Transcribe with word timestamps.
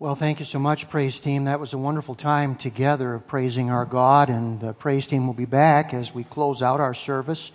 Well, 0.00 0.16
thank 0.16 0.40
you 0.40 0.44
so 0.44 0.58
much, 0.58 0.90
praise 0.90 1.20
team. 1.20 1.44
That 1.44 1.60
was 1.60 1.72
a 1.72 1.78
wonderful 1.78 2.16
time 2.16 2.56
together 2.56 3.14
of 3.14 3.28
praising 3.28 3.70
our 3.70 3.84
God, 3.84 4.28
and 4.28 4.60
the 4.60 4.72
praise 4.72 5.06
team 5.06 5.28
will 5.28 5.34
be 5.34 5.44
back 5.44 5.94
as 5.94 6.12
we 6.12 6.24
close 6.24 6.62
out 6.62 6.80
our 6.80 6.94
service 6.94 7.52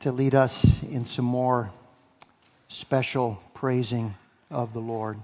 to 0.00 0.10
lead 0.10 0.34
us 0.34 0.64
in 0.84 1.04
some 1.04 1.26
more 1.26 1.70
special 2.68 3.42
praising 3.52 4.14
of 4.50 4.72
the 4.72 4.80
Lord. 4.80 5.18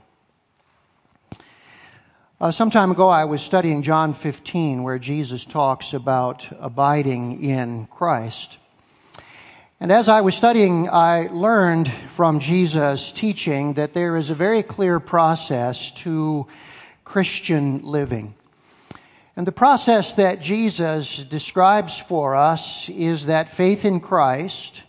Uh, 2.38 2.50
some 2.50 2.70
time 2.70 2.90
ago, 2.90 3.08
I 3.08 3.24
was 3.24 3.40
studying 3.40 3.82
John 3.82 4.12
15, 4.12 4.82
where 4.82 4.98
Jesus 4.98 5.46
talks 5.46 5.94
about 5.94 6.46
abiding 6.60 7.42
in 7.42 7.86
Christ. 7.86 8.58
And 9.82 9.90
as 9.90 10.10
I 10.10 10.20
was 10.20 10.34
studying, 10.34 10.90
I 10.90 11.28
learned 11.32 11.90
from 12.14 12.40
Jesus' 12.40 13.12
teaching 13.12 13.72
that 13.74 13.94
there 13.94 14.18
is 14.18 14.28
a 14.28 14.34
very 14.34 14.62
clear 14.62 15.00
process 15.00 15.90
to 16.02 16.46
Christian 17.02 17.80
living. 17.82 18.34
And 19.36 19.46
the 19.46 19.52
process 19.52 20.12
that 20.14 20.42
Jesus 20.42 21.24
describes 21.24 21.98
for 21.98 22.36
us 22.36 22.90
is 22.90 23.24
that 23.24 23.56
faith 23.56 23.86
in 23.86 24.00
Christ 24.00 24.82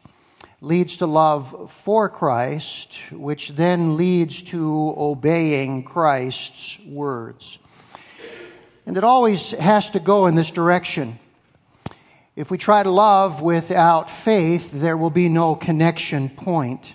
leads 0.59 0.97
to 0.97 1.05
love 1.05 1.71
for 1.85 2.09
Christ, 2.09 2.94
which 3.13 3.47
then 3.55 3.95
leads 3.95 4.41
to 4.41 4.94
obeying 4.97 5.85
Christ's 5.85 6.77
words. 6.85 7.59
And 8.85 8.97
it 8.97 9.05
always 9.05 9.52
has 9.52 9.89
to 9.91 10.02
go 10.02 10.27
in 10.27 10.35
this 10.35 10.52
direction. 10.52 11.17
If 12.34 12.49
we 12.49 12.58
try 12.58 12.81
to 12.81 12.90
love 12.90 13.41
without 13.41 14.09
faith, 14.09 14.72
there 14.72 14.95
will 14.95 15.09
be 15.09 15.27
no 15.27 15.53
connection 15.53 16.30
point. 16.30 16.94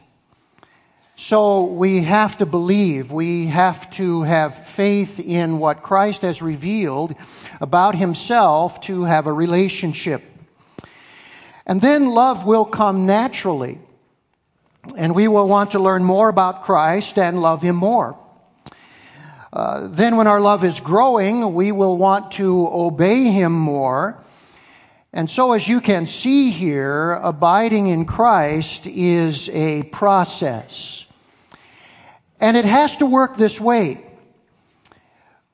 So 1.16 1.64
we 1.64 2.04
have 2.04 2.38
to 2.38 2.46
believe. 2.46 3.12
We 3.12 3.48
have 3.48 3.90
to 3.92 4.22
have 4.22 4.68
faith 4.68 5.20
in 5.20 5.58
what 5.58 5.82
Christ 5.82 6.22
has 6.22 6.40
revealed 6.40 7.14
about 7.60 7.94
himself 7.94 8.80
to 8.82 9.04
have 9.04 9.26
a 9.26 9.32
relationship. 9.32 10.22
And 11.66 11.82
then 11.82 12.08
love 12.08 12.46
will 12.46 12.64
come 12.64 13.04
naturally. 13.04 13.78
And 14.96 15.14
we 15.14 15.28
will 15.28 15.48
want 15.48 15.72
to 15.72 15.78
learn 15.78 16.02
more 16.02 16.30
about 16.30 16.64
Christ 16.64 17.18
and 17.18 17.42
love 17.42 17.60
him 17.60 17.76
more. 17.76 18.18
Uh, 19.52 19.88
then 19.88 20.16
when 20.16 20.28
our 20.28 20.40
love 20.40 20.64
is 20.64 20.80
growing, 20.80 21.52
we 21.52 21.72
will 21.72 21.98
want 21.98 22.32
to 22.32 22.68
obey 22.72 23.24
him 23.24 23.52
more 23.52 24.22
and 25.16 25.30
so, 25.30 25.54
as 25.54 25.66
you 25.66 25.80
can 25.80 26.06
see 26.06 26.50
here, 26.50 27.12
abiding 27.12 27.86
in 27.86 28.04
Christ 28.04 28.86
is 28.86 29.48
a 29.48 29.84
process. 29.84 31.06
And 32.38 32.54
it 32.54 32.66
has 32.66 32.98
to 32.98 33.06
work 33.06 33.38
this 33.38 33.58
way. 33.58 34.04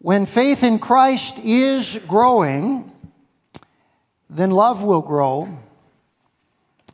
When 0.00 0.26
faith 0.26 0.64
in 0.64 0.80
Christ 0.80 1.38
is 1.38 1.96
growing, 2.08 2.90
then 4.28 4.50
love 4.50 4.82
will 4.82 5.00
grow. 5.00 5.56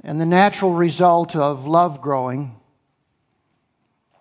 And 0.04 0.20
the 0.20 0.26
natural 0.26 0.74
result 0.74 1.34
of 1.34 1.66
love 1.66 2.02
growing 2.02 2.54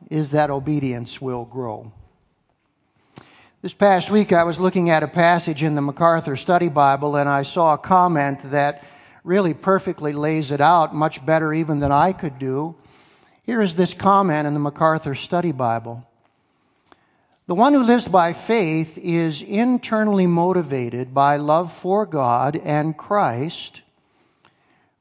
is 0.10 0.32
that 0.32 0.50
obedience 0.50 1.20
will 1.20 1.44
grow. 1.44 1.92
This 3.68 3.74
past 3.74 4.10
week, 4.10 4.32
I 4.32 4.46
was 4.46 4.62
looking 4.62 4.92
at 4.92 5.04
a 5.04 5.10
passage 5.10 5.62
in 5.62 5.76
the 5.76 5.82
MacArthur 5.82 6.38
Study 6.38 6.70
Bible, 6.70 7.18
and 7.18 7.28
I 7.28 7.44
saw 7.44 7.74
a 7.74 7.78
comment 7.78 8.52
that 8.52 8.82
really 9.26 9.54
perfectly 9.54 10.14
lays 10.14 10.52
it 10.52 10.62
out, 10.62 10.96
much 10.96 11.26
better 11.26 11.54
even 11.54 11.82
than 11.82 11.92
I 11.92 12.14
could 12.14 12.40
do. 12.40 12.76
Here 13.44 13.62
is 13.62 13.76
this 13.76 13.94
comment 13.94 14.48
in 14.48 14.54
the 14.54 14.62
MacArthur 14.62 15.16
Study 15.16 15.52
Bible 15.52 16.08
The 17.48 17.56
one 17.56 17.74
who 17.74 17.84
lives 17.84 18.08
by 18.08 18.32
faith 18.32 18.98
is 18.98 19.42
internally 19.42 20.28
motivated 20.28 21.14
by 21.14 21.36
love 21.36 21.74
for 21.74 22.06
God 22.06 22.56
and 22.56 22.98
Christ, 22.98 23.82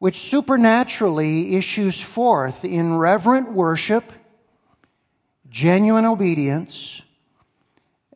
which 0.00 0.28
supernaturally 0.28 1.55
issues 1.55 2.00
forth 2.00 2.65
in 2.65 2.97
reverent 2.97 3.53
worship, 3.53 4.12
genuine 5.49 6.05
obedience, 6.05 7.03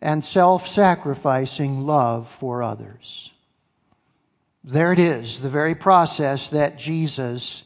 and 0.00 0.24
self 0.24 0.68
sacrificing 0.68 1.86
love 1.86 2.28
for 2.28 2.62
others. 2.62 3.30
There 4.64 4.92
it 4.92 4.98
is, 4.98 5.40
the 5.40 5.48
very 5.48 5.74
process 5.74 6.48
that 6.48 6.78
Jesus 6.78 7.62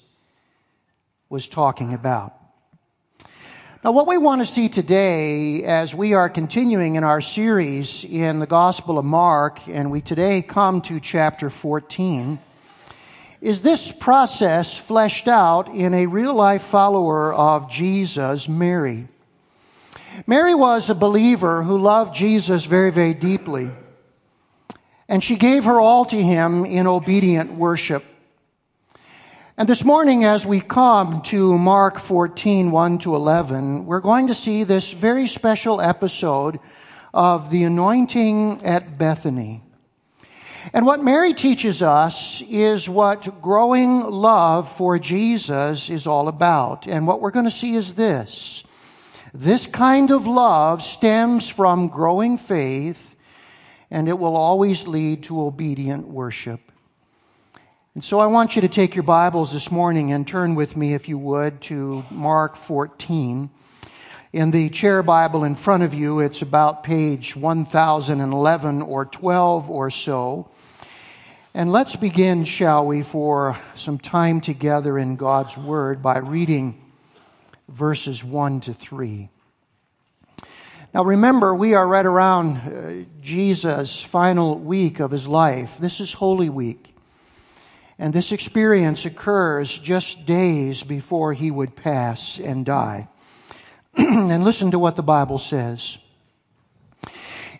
was 1.28 1.48
talking 1.48 1.92
about. 1.92 2.34
Now, 3.82 3.92
what 3.92 4.06
we 4.06 4.16
want 4.16 4.40
to 4.40 4.46
see 4.46 4.68
today 4.68 5.62
as 5.64 5.94
we 5.94 6.14
are 6.14 6.30
continuing 6.30 6.94
in 6.94 7.04
our 7.04 7.20
series 7.20 8.02
in 8.04 8.38
the 8.38 8.46
Gospel 8.46 8.98
of 8.98 9.04
Mark, 9.04 9.66
and 9.68 9.90
we 9.90 10.00
today 10.00 10.40
come 10.40 10.80
to 10.82 11.00
chapter 11.00 11.50
14, 11.50 12.38
is 13.42 13.60
this 13.60 13.92
process 13.92 14.74
fleshed 14.74 15.28
out 15.28 15.68
in 15.68 15.92
a 15.92 16.06
real 16.06 16.32
life 16.32 16.62
follower 16.62 17.34
of 17.34 17.70
Jesus, 17.70 18.48
Mary. 18.48 19.06
Mary 20.26 20.54
was 20.54 20.90
a 20.90 20.94
believer 20.94 21.62
who 21.62 21.78
loved 21.78 22.14
Jesus 22.14 22.64
very, 22.64 22.90
very 22.90 23.14
deeply. 23.14 23.70
And 25.08 25.22
she 25.22 25.36
gave 25.36 25.64
her 25.64 25.80
all 25.80 26.04
to 26.06 26.22
him 26.22 26.64
in 26.64 26.86
obedient 26.86 27.54
worship. 27.54 28.04
And 29.56 29.68
this 29.68 29.84
morning, 29.84 30.24
as 30.24 30.44
we 30.44 30.60
come 30.60 31.22
to 31.22 31.56
Mark 31.56 32.00
14, 32.00 32.70
1 32.70 32.98
to 32.98 33.14
11, 33.14 33.86
we're 33.86 34.00
going 34.00 34.26
to 34.26 34.34
see 34.34 34.64
this 34.64 34.90
very 34.90 35.28
special 35.28 35.80
episode 35.80 36.58
of 37.12 37.50
the 37.50 37.62
anointing 37.62 38.64
at 38.64 38.98
Bethany. 38.98 39.62
And 40.72 40.86
what 40.86 41.04
Mary 41.04 41.34
teaches 41.34 41.82
us 41.82 42.42
is 42.48 42.88
what 42.88 43.40
growing 43.42 44.00
love 44.00 44.74
for 44.76 44.98
Jesus 44.98 45.88
is 45.88 46.06
all 46.06 46.26
about. 46.26 46.88
And 46.88 47.06
what 47.06 47.20
we're 47.20 47.30
going 47.30 47.44
to 47.44 47.50
see 47.50 47.74
is 47.74 47.94
this 47.94 48.63
this 49.36 49.66
kind 49.66 50.12
of 50.12 50.28
love 50.28 50.84
stems 50.84 51.48
from 51.48 51.88
growing 51.88 52.38
faith, 52.38 53.16
and 53.90 54.08
it 54.08 54.16
will 54.16 54.36
always 54.36 54.86
lead 54.86 55.24
to 55.24 55.42
obedient 55.42 56.06
worship. 56.06 56.60
And 57.96 58.04
so 58.04 58.20
I 58.20 58.26
want 58.26 58.54
you 58.54 58.62
to 58.62 58.68
take 58.68 58.94
your 58.94 59.02
Bibles 59.02 59.52
this 59.52 59.72
morning 59.72 60.12
and 60.12 60.26
turn 60.26 60.54
with 60.54 60.76
me, 60.76 60.94
if 60.94 61.08
you 61.08 61.18
would, 61.18 61.60
to 61.62 62.04
Mark 62.12 62.54
14. 62.54 63.50
In 64.32 64.50
the 64.52 64.70
chair 64.70 65.02
Bible 65.02 65.42
in 65.42 65.56
front 65.56 65.82
of 65.82 65.94
you, 65.94 66.20
it's 66.20 66.42
about 66.42 66.84
page 66.84 67.34
1011 67.34 68.82
or 68.82 69.04
12 69.04 69.68
or 69.68 69.90
so. 69.90 70.48
And 71.54 71.72
let's 71.72 71.96
begin, 71.96 72.44
shall 72.44 72.86
we, 72.86 73.02
for 73.02 73.58
some 73.74 73.98
time 73.98 74.40
together 74.40 74.96
in 74.96 75.16
God's 75.16 75.56
Word 75.56 76.02
by 76.04 76.18
reading 76.18 76.83
verses 77.68 78.22
1 78.22 78.60
to 78.62 78.74
3. 78.74 79.28
Now 80.92 81.04
remember, 81.04 81.54
we 81.54 81.74
are 81.74 81.86
right 81.86 82.06
around 82.06 82.56
uh, 82.56 83.04
Jesus' 83.20 84.00
final 84.00 84.58
week 84.58 85.00
of 85.00 85.10
his 85.10 85.26
life. 85.26 85.74
This 85.80 85.98
is 86.00 86.12
Holy 86.12 86.48
Week. 86.48 86.94
And 87.98 88.12
this 88.12 88.32
experience 88.32 89.04
occurs 89.04 89.76
just 89.76 90.26
days 90.26 90.82
before 90.82 91.32
he 91.32 91.50
would 91.50 91.76
pass 91.76 92.38
and 92.38 92.64
die. 92.64 93.08
and 93.96 94.44
listen 94.44 94.70
to 94.72 94.78
what 94.78 94.96
the 94.96 95.02
Bible 95.02 95.38
says. 95.38 95.98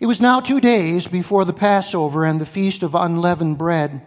It 0.01 0.07
was 0.07 0.21
now 0.21 0.41
two 0.41 0.61
days 0.61 1.07
before 1.07 1.45
the 1.45 1.53
Passover 1.53 2.25
and 2.25 2.41
the 2.41 2.47
feast 2.47 2.83
of 2.83 2.95
unleavened 2.95 3.59
bread. 3.59 4.07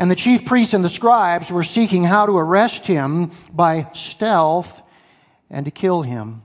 And 0.00 0.10
the 0.10 0.16
chief 0.16 0.46
priests 0.46 0.72
and 0.72 0.82
the 0.82 0.88
scribes 0.88 1.50
were 1.50 1.62
seeking 1.62 2.04
how 2.04 2.24
to 2.24 2.32
arrest 2.32 2.86
him 2.86 3.32
by 3.52 3.90
stealth 3.92 4.80
and 5.50 5.66
to 5.66 5.70
kill 5.70 6.00
him. 6.00 6.40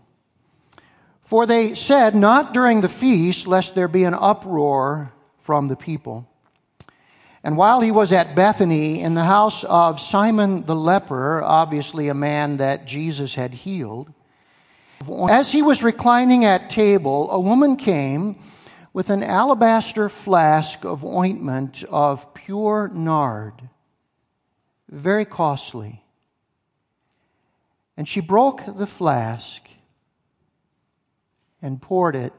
For 1.24 1.46
they 1.46 1.74
said, 1.74 2.16
Not 2.16 2.54
during 2.54 2.82
the 2.82 2.90
feast, 2.90 3.48
lest 3.48 3.74
there 3.74 3.88
be 3.88 4.04
an 4.04 4.14
uproar 4.14 5.14
from 5.40 5.68
the 5.68 5.78
people. 5.78 6.28
And 7.46 7.56
while 7.56 7.80
he 7.80 7.92
was 7.92 8.12
at 8.12 8.36
Bethany 8.36 9.00
in 9.00 9.14
the 9.14 9.24
house 9.24 9.64
of 9.64 10.02
Simon 10.02 10.66
the 10.66 10.76
leper, 10.76 11.42
obviously 11.42 12.10
a 12.10 12.14
man 12.14 12.58
that 12.58 12.86
Jesus 12.86 13.36
had 13.36 13.54
healed, 13.54 14.12
as 15.30 15.54
he 15.54 15.62
was 15.62 15.82
reclining 15.82 16.44
at 16.44 16.70
table, 16.70 17.32
a 17.32 17.40
woman 17.40 17.78
came 17.78 18.36
with 18.96 19.10
an 19.10 19.22
alabaster 19.22 20.08
flask 20.08 20.86
of 20.86 21.04
ointment 21.04 21.84
of 21.90 22.34
pure 22.34 22.90
nard, 22.94 23.68
very 24.90 25.26
costly. 25.26 26.02
And 27.98 28.08
she 28.08 28.22
broke 28.22 28.62
the 28.66 28.88
flask 28.88 29.62
and 31.62 31.82
poured 31.82 32.16
it 32.16 32.32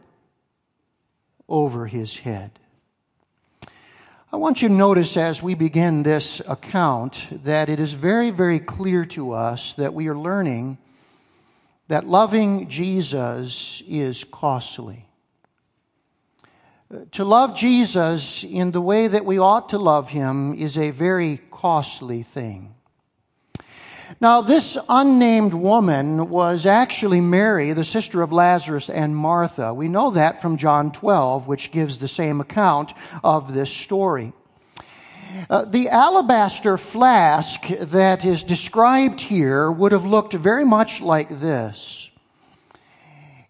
over 1.46 1.86
his 1.86 2.16
head. 2.16 2.58
I 4.32 4.36
want 4.36 4.62
you 4.62 4.68
to 4.68 4.74
notice 4.74 5.18
as 5.18 5.42
we 5.42 5.54
begin 5.54 6.04
this 6.04 6.40
account 6.48 7.18
that 7.44 7.68
it 7.68 7.80
is 7.80 7.92
very, 7.92 8.30
very 8.30 8.60
clear 8.60 9.04
to 9.04 9.32
us 9.32 9.74
that 9.74 9.92
we 9.92 10.08
are 10.08 10.16
learning 10.16 10.78
that 11.88 12.06
loving 12.06 12.70
Jesus 12.70 13.82
is 13.86 14.24
costly. 14.32 15.05
To 17.12 17.24
love 17.24 17.56
Jesus 17.56 18.44
in 18.44 18.70
the 18.70 18.80
way 18.80 19.08
that 19.08 19.24
we 19.24 19.38
ought 19.38 19.70
to 19.70 19.78
love 19.78 20.08
him 20.08 20.54
is 20.54 20.78
a 20.78 20.92
very 20.92 21.40
costly 21.50 22.22
thing. 22.22 22.76
Now, 24.20 24.40
this 24.40 24.78
unnamed 24.88 25.52
woman 25.52 26.30
was 26.30 26.64
actually 26.64 27.20
Mary, 27.20 27.72
the 27.72 27.82
sister 27.82 28.22
of 28.22 28.30
Lazarus 28.30 28.88
and 28.88 29.16
Martha. 29.16 29.74
We 29.74 29.88
know 29.88 30.12
that 30.12 30.40
from 30.40 30.58
John 30.58 30.92
12, 30.92 31.48
which 31.48 31.72
gives 31.72 31.98
the 31.98 32.06
same 32.06 32.40
account 32.40 32.92
of 33.24 33.52
this 33.52 33.70
story. 33.70 34.32
Uh, 35.50 35.64
the 35.64 35.88
alabaster 35.88 36.78
flask 36.78 37.62
that 37.80 38.24
is 38.24 38.44
described 38.44 39.20
here 39.20 39.72
would 39.72 39.90
have 39.90 40.04
looked 40.04 40.34
very 40.34 40.64
much 40.64 41.00
like 41.00 41.40
this. 41.40 42.05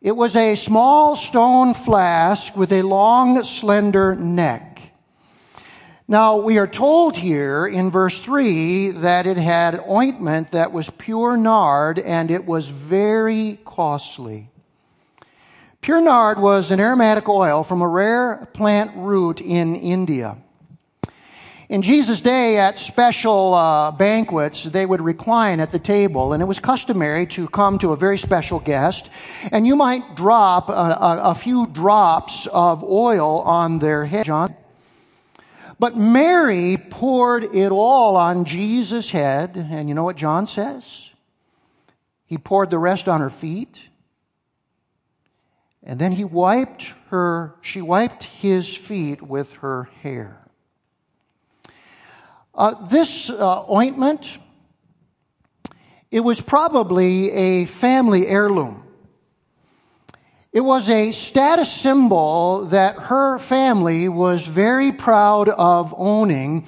It 0.06 0.14
was 0.14 0.36
a 0.36 0.54
small 0.54 1.16
stone 1.16 1.74
flask 1.74 2.56
with 2.56 2.72
a 2.72 2.82
long, 2.82 3.42
slender 3.42 4.14
neck. 4.14 4.80
Now, 6.06 6.36
we 6.36 6.58
are 6.58 6.68
told 6.68 7.16
here 7.16 7.66
in 7.66 7.90
verse 7.90 8.20
3 8.20 8.92
that 9.02 9.26
it 9.26 9.36
had 9.36 9.82
ointment 9.90 10.52
that 10.52 10.70
was 10.70 10.88
pure 10.90 11.36
nard 11.36 11.98
and 11.98 12.30
it 12.30 12.46
was 12.46 12.68
very 12.68 13.58
costly. 13.64 14.48
Pure 15.80 16.02
nard 16.02 16.38
was 16.38 16.70
an 16.70 16.78
aromatic 16.78 17.28
oil 17.28 17.64
from 17.64 17.82
a 17.82 17.88
rare 17.88 18.48
plant 18.54 18.92
root 18.94 19.40
in 19.40 19.74
India. 19.74 20.36
In 21.68 21.82
Jesus' 21.82 22.20
day, 22.20 22.58
at 22.58 22.78
special 22.78 23.52
uh, 23.52 23.90
banquets, 23.90 24.62
they 24.62 24.86
would 24.86 25.00
recline 25.00 25.58
at 25.58 25.72
the 25.72 25.80
table, 25.80 26.32
and 26.32 26.40
it 26.40 26.46
was 26.46 26.60
customary 26.60 27.26
to 27.28 27.48
come 27.48 27.78
to 27.80 27.92
a 27.92 27.96
very 27.96 28.18
special 28.18 28.60
guest, 28.60 29.10
and 29.50 29.66
you 29.66 29.74
might 29.74 30.14
drop 30.14 30.68
a, 30.68 30.72
a, 30.72 31.20
a 31.30 31.34
few 31.34 31.66
drops 31.66 32.46
of 32.52 32.84
oil 32.84 33.40
on 33.40 33.80
their 33.80 34.06
head. 34.06 34.26
John. 34.26 34.54
But 35.80 35.96
Mary 35.96 36.76
poured 36.76 37.42
it 37.54 37.72
all 37.72 38.16
on 38.16 38.44
Jesus' 38.44 39.10
head, 39.10 39.56
and 39.56 39.88
you 39.88 39.94
know 39.94 40.04
what 40.04 40.16
John 40.16 40.46
says? 40.46 41.10
He 42.26 42.38
poured 42.38 42.70
the 42.70 42.78
rest 42.78 43.08
on 43.08 43.20
her 43.20 43.30
feet. 43.30 43.76
And 45.82 45.98
then 45.98 46.12
he 46.12 46.24
wiped 46.24 46.92
her, 47.10 47.54
she 47.60 47.80
wiped 47.80 48.22
his 48.22 48.74
feet 48.74 49.20
with 49.20 49.52
her 49.54 49.88
hair. 50.02 50.45
Uh, 52.56 52.86
this 52.86 53.28
uh, 53.28 53.70
ointment, 53.70 54.38
it 56.10 56.20
was 56.20 56.40
probably 56.40 57.30
a 57.30 57.66
family 57.66 58.26
heirloom. 58.26 58.82
It 60.52 60.62
was 60.62 60.88
a 60.88 61.12
status 61.12 61.70
symbol 61.70 62.64
that 62.70 62.96
her 62.96 63.38
family 63.38 64.08
was 64.08 64.46
very 64.46 64.90
proud 64.90 65.50
of 65.50 65.94
owning. 65.98 66.66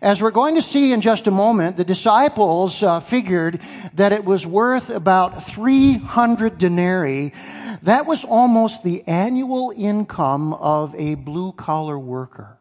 As 0.00 0.22
we're 0.22 0.30
going 0.30 0.54
to 0.54 0.62
see 0.62 0.94
in 0.94 1.02
just 1.02 1.26
a 1.26 1.30
moment, 1.30 1.76
the 1.76 1.84
disciples 1.84 2.82
uh, 2.82 3.00
figured 3.00 3.60
that 3.92 4.12
it 4.12 4.24
was 4.24 4.46
worth 4.46 4.88
about 4.88 5.44
300 5.48 6.56
denarii. 6.56 7.34
That 7.82 8.06
was 8.06 8.24
almost 8.24 8.82
the 8.82 9.06
annual 9.06 9.70
income 9.76 10.54
of 10.54 10.94
a 10.94 11.16
blue 11.16 11.52
collar 11.52 11.98
worker. 11.98 12.55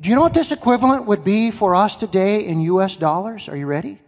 Do 0.00 0.08
you 0.08 0.14
know 0.14 0.22
what 0.22 0.32
this 0.32 0.50
equivalent 0.50 1.04
would 1.06 1.24
be 1.24 1.50
for 1.50 1.74
us 1.74 1.96
today 1.96 2.46
in 2.46 2.60
US 2.60 2.96
dollars? 2.96 3.48
Are 3.48 3.56
you 3.56 3.66
ready? 3.66 3.98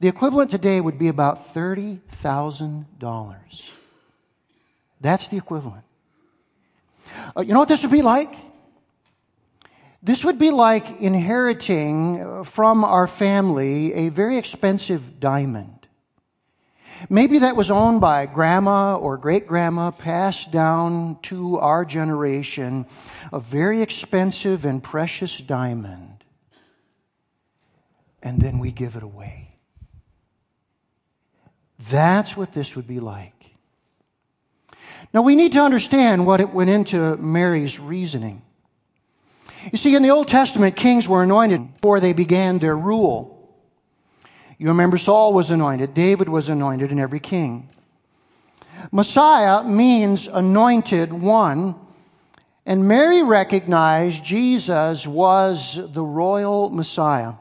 The 0.00 0.08
equivalent 0.08 0.50
today 0.50 0.80
would 0.80 0.98
be 0.98 1.08
about 1.08 1.54
$30,000. 1.54 3.62
That's 5.00 5.28
the 5.28 5.38
equivalent. 5.38 5.84
Uh, 7.36 7.40
you 7.40 7.54
know 7.54 7.60
what 7.60 7.68
this 7.68 7.82
would 7.82 7.92
be 7.92 8.02
like? 8.02 8.34
This 10.02 10.24
would 10.24 10.38
be 10.38 10.50
like 10.50 11.00
inheriting 11.00 12.44
from 12.44 12.84
our 12.84 13.06
family 13.06 13.92
a 13.94 14.08
very 14.08 14.38
expensive 14.38 15.20
diamond. 15.20 15.79
Maybe 17.08 17.38
that 17.38 17.56
was 17.56 17.70
owned 17.70 18.00
by 18.00 18.26
grandma 18.26 18.96
or 18.96 19.16
great 19.16 19.46
grandma, 19.46 19.90
passed 19.90 20.50
down 20.50 21.18
to 21.22 21.58
our 21.58 21.84
generation, 21.84 22.86
a 23.32 23.40
very 23.40 23.80
expensive 23.82 24.64
and 24.64 24.82
precious 24.82 25.36
diamond. 25.38 26.24
And 28.22 28.40
then 28.40 28.58
we 28.58 28.70
give 28.70 28.96
it 28.96 29.02
away. 29.02 29.56
That's 31.90 32.36
what 32.36 32.52
this 32.52 32.76
would 32.76 32.86
be 32.86 33.00
like. 33.00 33.32
Now 35.14 35.22
we 35.22 35.34
need 35.34 35.52
to 35.52 35.60
understand 35.60 36.26
what 36.26 36.40
it 36.40 36.52
went 36.52 36.70
into 36.70 37.16
Mary's 37.16 37.80
reasoning. 37.80 38.42
You 39.72 39.78
see, 39.78 39.94
in 39.94 40.02
the 40.02 40.10
Old 40.10 40.28
Testament, 40.28 40.76
kings 40.76 41.08
were 41.08 41.22
anointed 41.22 41.74
before 41.74 42.00
they 42.00 42.12
began 42.12 42.58
their 42.58 42.76
rule. 42.76 43.39
You 44.60 44.68
remember 44.68 44.98
Saul 44.98 45.32
was 45.32 45.50
anointed, 45.50 45.94
David 45.94 46.28
was 46.28 46.50
anointed, 46.50 46.90
and 46.90 47.00
every 47.00 47.18
king. 47.18 47.70
Messiah 48.92 49.64
means 49.64 50.28
anointed 50.28 51.14
one, 51.14 51.76
and 52.66 52.86
Mary 52.86 53.22
recognized 53.22 54.22
Jesus 54.22 55.06
was 55.06 55.78
the 55.94 56.02
royal 56.02 56.68
Messiah. 56.68 57.32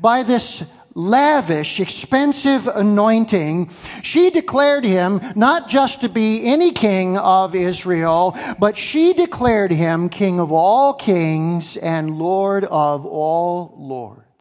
By 0.00 0.22
this 0.22 0.64
lavish, 0.94 1.78
expensive 1.78 2.68
anointing, 2.68 3.70
she 4.02 4.30
declared 4.30 4.84
him 4.84 5.20
not 5.36 5.68
just 5.68 6.00
to 6.00 6.08
be 6.08 6.46
any 6.46 6.72
king 6.72 7.18
of 7.18 7.54
Israel, 7.54 8.34
but 8.58 8.78
she 8.78 9.12
declared 9.12 9.70
him 9.70 10.08
king 10.08 10.40
of 10.40 10.52
all 10.52 10.94
kings 10.94 11.76
and 11.76 12.16
lord 12.16 12.64
of 12.64 13.04
all 13.04 13.74
lords. 13.76 14.31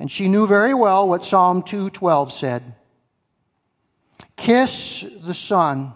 And 0.00 0.10
she 0.10 0.28
knew 0.28 0.46
very 0.46 0.72
well 0.72 1.06
what 1.06 1.24
Psalm 1.24 1.62
2:12 1.62 2.32
said. 2.32 2.74
Kiss 4.34 5.04
the 5.22 5.34
Son. 5.34 5.92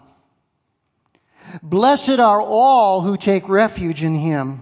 Blessed 1.63 2.19
are 2.19 2.41
all 2.41 3.01
who 3.01 3.17
take 3.17 3.49
refuge 3.49 4.03
in 4.03 4.15
him. 4.15 4.61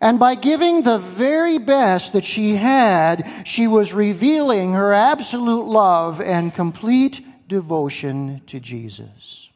And 0.00 0.18
by 0.18 0.34
giving 0.34 0.82
the 0.82 0.98
very 0.98 1.58
best 1.58 2.14
that 2.14 2.24
she 2.24 2.56
had, 2.56 3.42
she 3.44 3.66
was 3.66 3.92
revealing 3.92 4.72
her 4.72 4.94
absolute 4.94 5.66
love 5.66 6.20
and 6.20 6.54
complete 6.54 7.20
devotion 7.48 8.40
to 8.46 8.60
Jesus. 8.60 9.48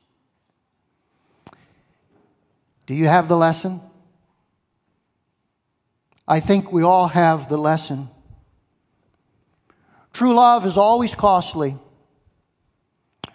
Do 2.86 2.94
you 2.94 3.06
have 3.06 3.28
the 3.28 3.36
lesson? 3.36 3.80
I 6.26 6.40
think 6.40 6.72
we 6.72 6.82
all 6.82 7.08
have 7.08 7.48
the 7.48 7.56
lesson. 7.56 8.08
True 10.12 10.34
love 10.34 10.66
is 10.66 10.76
always 10.76 11.14
costly. 11.14 11.76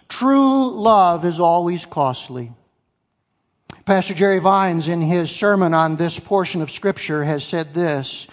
True 0.08 0.70
love 0.70 1.24
is 1.24 1.40
always 1.40 1.84
costly. 1.84 2.52
Pastor 3.84 4.14
Jerry 4.14 4.38
Vines, 4.38 4.88
in 4.88 5.00
his 5.00 5.30
sermon 5.30 5.74
on 5.74 5.96
this 5.96 6.18
portion 6.18 6.62
of 6.62 6.70
Scripture, 6.70 7.24
has 7.24 7.44
said 7.44 7.74
this 7.74 8.26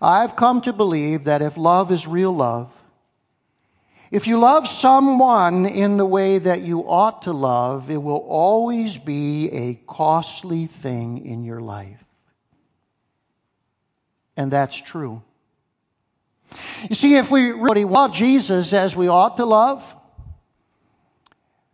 I've 0.00 0.36
come 0.36 0.60
to 0.62 0.72
believe 0.72 1.24
that 1.24 1.42
if 1.42 1.56
love 1.56 1.92
is 1.92 2.06
real 2.06 2.34
love, 2.34 2.72
if 4.10 4.26
you 4.26 4.38
love 4.38 4.66
someone 4.66 5.66
in 5.66 5.96
the 5.96 6.06
way 6.06 6.38
that 6.38 6.62
you 6.62 6.80
ought 6.80 7.22
to 7.22 7.32
love, 7.32 7.90
it 7.90 8.02
will 8.02 8.26
always 8.28 8.98
be 8.98 9.48
a 9.52 9.74
costly 9.86 10.66
thing 10.66 11.24
in 11.24 11.44
your 11.44 11.60
life. 11.60 12.04
And 14.40 14.50
that's 14.50 14.74
true. 14.74 15.20
You 16.88 16.94
see, 16.94 17.16
if 17.16 17.30
we 17.30 17.50
really 17.50 17.84
love 17.84 18.14
Jesus 18.14 18.72
as 18.72 18.96
we 18.96 19.06
ought 19.06 19.36
to 19.36 19.44
love, 19.44 19.84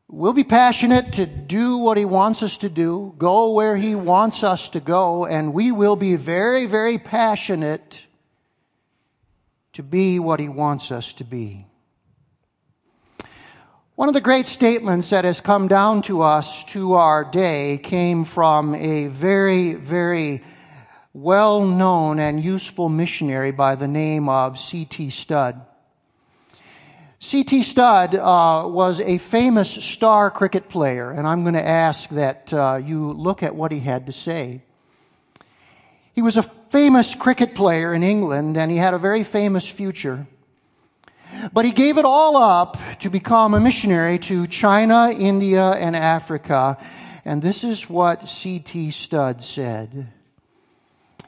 we'll 0.08 0.32
be 0.32 0.42
passionate 0.42 1.12
to 1.12 1.26
do 1.26 1.78
what 1.78 1.96
He 1.96 2.04
wants 2.04 2.42
us 2.42 2.56
to 2.58 2.68
do, 2.68 3.14
go 3.18 3.52
where 3.52 3.76
He 3.76 3.94
wants 3.94 4.42
us 4.42 4.68
to 4.70 4.80
go, 4.80 5.26
and 5.26 5.54
we 5.54 5.70
will 5.70 5.94
be 5.94 6.16
very, 6.16 6.66
very 6.66 6.98
passionate 6.98 8.00
to 9.74 9.84
be 9.84 10.18
what 10.18 10.40
He 10.40 10.48
wants 10.48 10.90
us 10.90 11.12
to 11.12 11.24
be. 11.24 11.66
One 13.94 14.08
of 14.08 14.14
the 14.14 14.20
great 14.20 14.48
statements 14.48 15.10
that 15.10 15.24
has 15.24 15.40
come 15.40 15.68
down 15.68 16.02
to 16.02 16.22
us 16.22 16.64
to 16.64 16.94
our 16.94 17.24
day 17.24 17.78
came 17.78 18.24
from 18.24 18.74
a 18.74 19.06
very, 19.06 19.74
very 19.74 20.42
well 21.16 21.64
known 21.64 22.18
and 22.18 22.44
useful 22.44 22.90
missionary 22.90 23.50
by 23.50 23.74
the 23.74 23.88
name 23.88 24.28
of 24.28 24.58
C.T. 24.58 25.08
Studd. 25.08 25.64
C.T. 27.20 27.62
Studd 27.62 28.14
uh, 28.14 28.68
was 28.68 29.00
a 29.00 29.16
famous 29.16 29.70
star 29.70 30.30
cricket 30.30 30.68
player, 30.68 31.10
and 31.10 31.26
I'm 31.26 31.40
going 31.40 31.54
to 31.54 31.66
ask 31.66 32.10
that 32.10 32.52
uh, 32.52 32.80
you 32.84 33.14
look 33.14 33.42
at 33.42 33.54
what 33.54 33.72
he 33.72 33.80
had 33.80 34.04
to 34.06 34.12
say. 34.12 34.60
He 36.12 36.20
was 36.20 36.36
a 36.36 36.42
famous 36.70 37.14
cricket 37.14 37.54
player 37.54 37.94
in 37.94 38.02
England, 38.02 38.58
and 38.58 38.70
he 38.70 38.76
had 38.76 38.92
a 38.92 38.98
very 38.98 39.24
famous 39.24 39.66
future. 39.66 40.26
But 41.50 41.64
he 41.64 41.72
gave 41.72 41.96
it 41.96 42.04
all 42.04 42.36
up 42.36 42.76
to 43.00 43.08
become 43.08 43.54
a 43.54 43.60
missionary 43.60 44.18
to 44.18 44.46
China, 44.48 45.10
India, 45.10 45.70
and 45.70 45.96
Africa. 45.96 46.76
And 47.24 47.40
this 47.40 47.64
is 47.64 47.88
what 47.88 48.28
C.T. 48.28 48.90
Studd 48.90 49.42
said. 49.42 50.12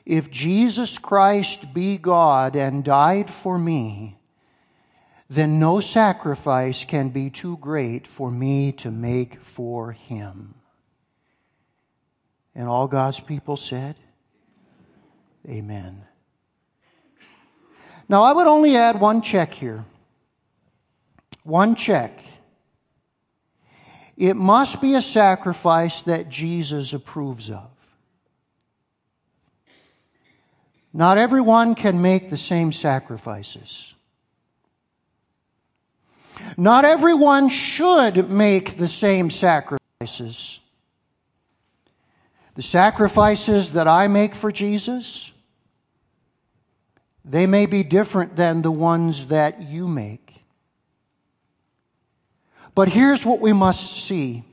If 0.08 0.30
Jesus 0.30 0.96
Christ 0.96 1.74
be 1.74 1.98
God 1.98 2.56
and 2.56 2.82
died 2.82 3.30
for 3.30 3.58
me, 3.58 4.16
then 5.28 5.60
no 5.60 5.80
sacrifice 5.80 6.82
can 6.82 7.10
be 7.10 7.28
too 7.28 7.58
great 7.58 8.06
for 8.06 8.30
me 8.30 8.72
to 8.72 8.90
make 8.90 9.38
for 9.42 9.92
him. 9.92 10.54
And 12.54 12.66
all 12.66 12.88
God's 12.88 13.20
people 13.20 13.58
said, 13.58 13.96
Amen. 15.46 16.02
Now, 18.08 18.22
I 18.22 18.32
would 18.32 18.46
only 18.46 18.78
add 18.78 18.98
one 18.98 19.20
check 19.20 19.52
here. 19.52 19.84
One 21.42 21.74
check. 21.74 22.24
It 24.16 24.36
must 24.36 24.80
be 24.80 24.94
a 24.94 25.02
sacrifice 25.02 26.00
that 26.02 26.30
Jesus 26.30 26.94
approves 26.94 27.50
of. 27.50 27.77
Not 30.92 31.18
everyone 31.18 31.74
can 31.74 32.00
make 32.00 32.30
the 32.30 32.36
same 32.36 32.72
sacrifices. 32.72 33.94
Not 36.56 36.84
everyone 36.84 37.48
should 37.48 38.30
make 38.30 38.78
the 38.78 38.88
same 38.88 39.30
sacrifices. 39.30 40.60
The 42.54 42.62
sacrifices 42.62 43.72
that 43.72 43.86
I 43.86 44.08
make 44.08 44.34
for 44.34 44.50
Jesus, 44.50 45.30
they 47.24 47.46
may 47.46 47.66
be 47.66 47.82
different 47.82 48.34
than 48.34 48.62
the 48.62 48.70
ones 48.70 49.28
that 49.28 49.60
you 49.60 49.86
make. 49.86 50.42
But 52.74 52.88
here's 52.88 53.24
what 53.24 53.40
we 53.40 53.52
must 53.52 54.04
see. 54.04 54.44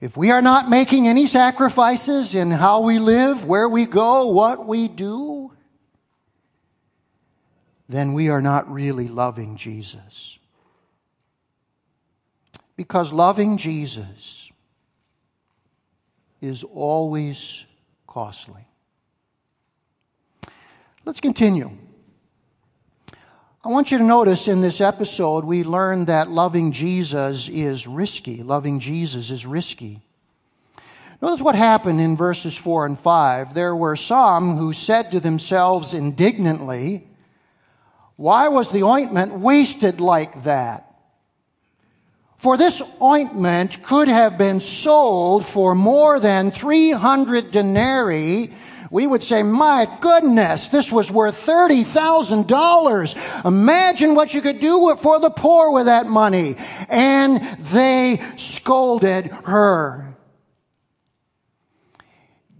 If 0.00 0.16
we 0.16 0.30
are 0.30 0.42
not 0.42 0.68
making 0.68 1.08
any 1.08 1.26
sacrifices 1.26 2.34
in 2.34 2.50
how 2.50 2.80
we 2.80 2.98
live, 2.98 3.44
where 3.44 3.68
we 3.68 3.86
go, 3.86 4.26
what 4.26 4.66
we 4.66 4.88
do, 4.88 5.52
then 7.88 8.12
we 8.12 8.28
are 8.28 8.42
not 8.42 8.70
really 8.70 9.08
loving 9.08 9.56
Jesus. 9.56 10.38
Because 12.76 13.12
loving 13.12 13.56
Jesus 13.56 14.50
is 16.42 16.62
always 16.62 17.64
costly. 18.06 18.66
Let's 21.06 21.20
continue. 21.20 21.70
I 23.66 23.68
want 23.68 23.90
you 23.90 23.98
to 23.98 24.04
notice 24.04 24.46
in 24.46 24.60
this 24.60 24.80
episode, 24.80 25.44
we 25.44 25.64
learned 25.64 26.06
that 26.06 26.30
loving 26.30 26.70
Jesus 26.70 27.48
is 27.48 27.84
risky. 27.84 28.44
Loving 28.44 28.78
Jesus 28.78 29.32
is 29.32 29.44
risky. 29.44 30.00
Notice 31.20 31.40
what 31.40 31.56
happened 31.56 32.00
in 32.00 32.16
verses 32.16 32.56
4 32.56 32.86
and 32.86 33.00
5. 33.00 33.54
There 33.54 33.74
were 33.74 33.96
some 33.96 34.56
who 34.56 34.72
said 34.72 35.10
to 35.10 35.18
themselves 35.18 35.94
indignantly, 35.94 37.08
Why 38.14 38.46
was 38.46 38.70
the 38.70 38.84
ointment 38.84 39.32
wasted 39.32 40.00
like 40.00 40.44
that? 40.44 40.94
For 42.38 42.56
this 42.56 42.80
ointment 43.02 43.82
could 43.82 44.06
have 44.06 44.38
been 44.38 44.60
sold 44.60 45.44
for 45.44 45.74
more 45.74 46.20
than 46.20 46.52
300 46.52 47.50
denarii 47.50 48.52
we 48.90 49.06
would 49.06 49.22
say, 49.22 49.42
my 49.42 49.88
goodness, 50.00 50.68
this 50.68 50.92
was 50.92 51.10
worth 51.10 51.44
$30,000. 51.44 53.44
Imagine 53.44 54.14
what 54.14 54.34
you 54.34 54.42
could 54.42 54.60
do 54.60 54.96
for 55.00 55.20
the 55.20 55.30
poor 55.30 55.70
with 55.70 55.86
that 55.86 56.06
money. 56.06 56.56
And 56.88 57.58
they 57.72 58.22
scolded 58.36 59.26
her. 59.44 60.14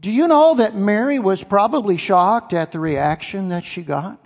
Do 0.00 0.10
you 0.10 0.28
know 0.28 0.56
that 0.56 0.76
Mary 0.76 1.18
was 1.18 1.42
probably 1.42 1.96
shocked 1.96 2.52
at 2.52 2.72
the 2.72 2.78
reaction 2.78 3.48
that 3.48 3.64
she 3.64 3.82
got? 3.82 4.20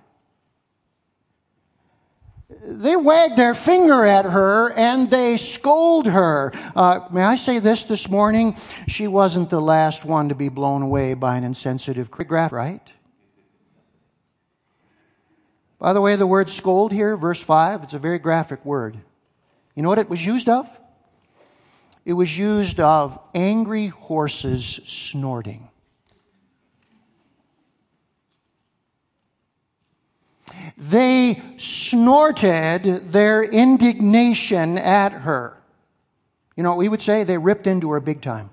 They 2.70 2.94
wag 2.94 3.34
their 3.34 3.54
finger 3.54 4.06
at 4.06 4.24
her 4.24 4.72
and 4.72 5.10
they 5.10 5.36
scold 5.36 6.06
her. 6.06 6.52
Uh, 6.76 7.00
may 7.10 7.22
I 7.22 7.36
say 7.36 7.58
this 7.58 7.84
this 7.84 8.08
morning? 8.08 8.56
She 8.86 9.08
wasn't 9.08 9.50
the 9.50 9.60
last 9.60 10.04
one 10.04 10.28
to 10.28 10.34
be 10.36 10.48
blown 10.48 10.82
away 10.82 11.14
by 11.14 11.36
an 11.36 11.44
insensitive 11.44 12.10
graph, 12.10 12.52
right? 12.52 12.86
By 15.80 15.92
the 15.94 16.00
way, 16.00 16.14
the 16.16 16.26
word 16.26 16.48
scold 16.48 16.92
here, 16.92 17.16
verse 17.16 17.40
5, 17.40 17.84
it's 17.84 17.94
a 17.94 17.98
very 17.98 18.18
graphic 18.18 18.64
word. 18.64 18.96
You 19.74 19.82
know 19.82 19.88
what 19.88 19.98
it 19.98 20.10
was 20.10 20.24
used 20.24 20.48
of? 20.48 20.68
It 22.04 22.12
was 22.12 22.36
used 22.36 22.78
of 22.78 23.18
angry 23.34 23.88
horses 23.88 24.80
snorting. 24.86 25.69
They 30.80 31.42
snorted 31.58 33.12
their 33.12 33.42
indignation 33.44 34.78
at 34.78 35.12
her. 35.12 35.58
You 36.56 36.62
know 36.62 36.70
what 36.70 36.78
we 36.78 36.88
would 36.88 37.02
say? 37.02 37.22
They 37.22 37.36
ripped 37.36 37.66
into 37.66 37.90
her 37.90 38.00
big 38.00 38.22
time. 38.22 38.48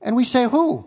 And 0.00 0.14
we 0.14 0.24
say, 0.24 0.44
who? 0.44 0.86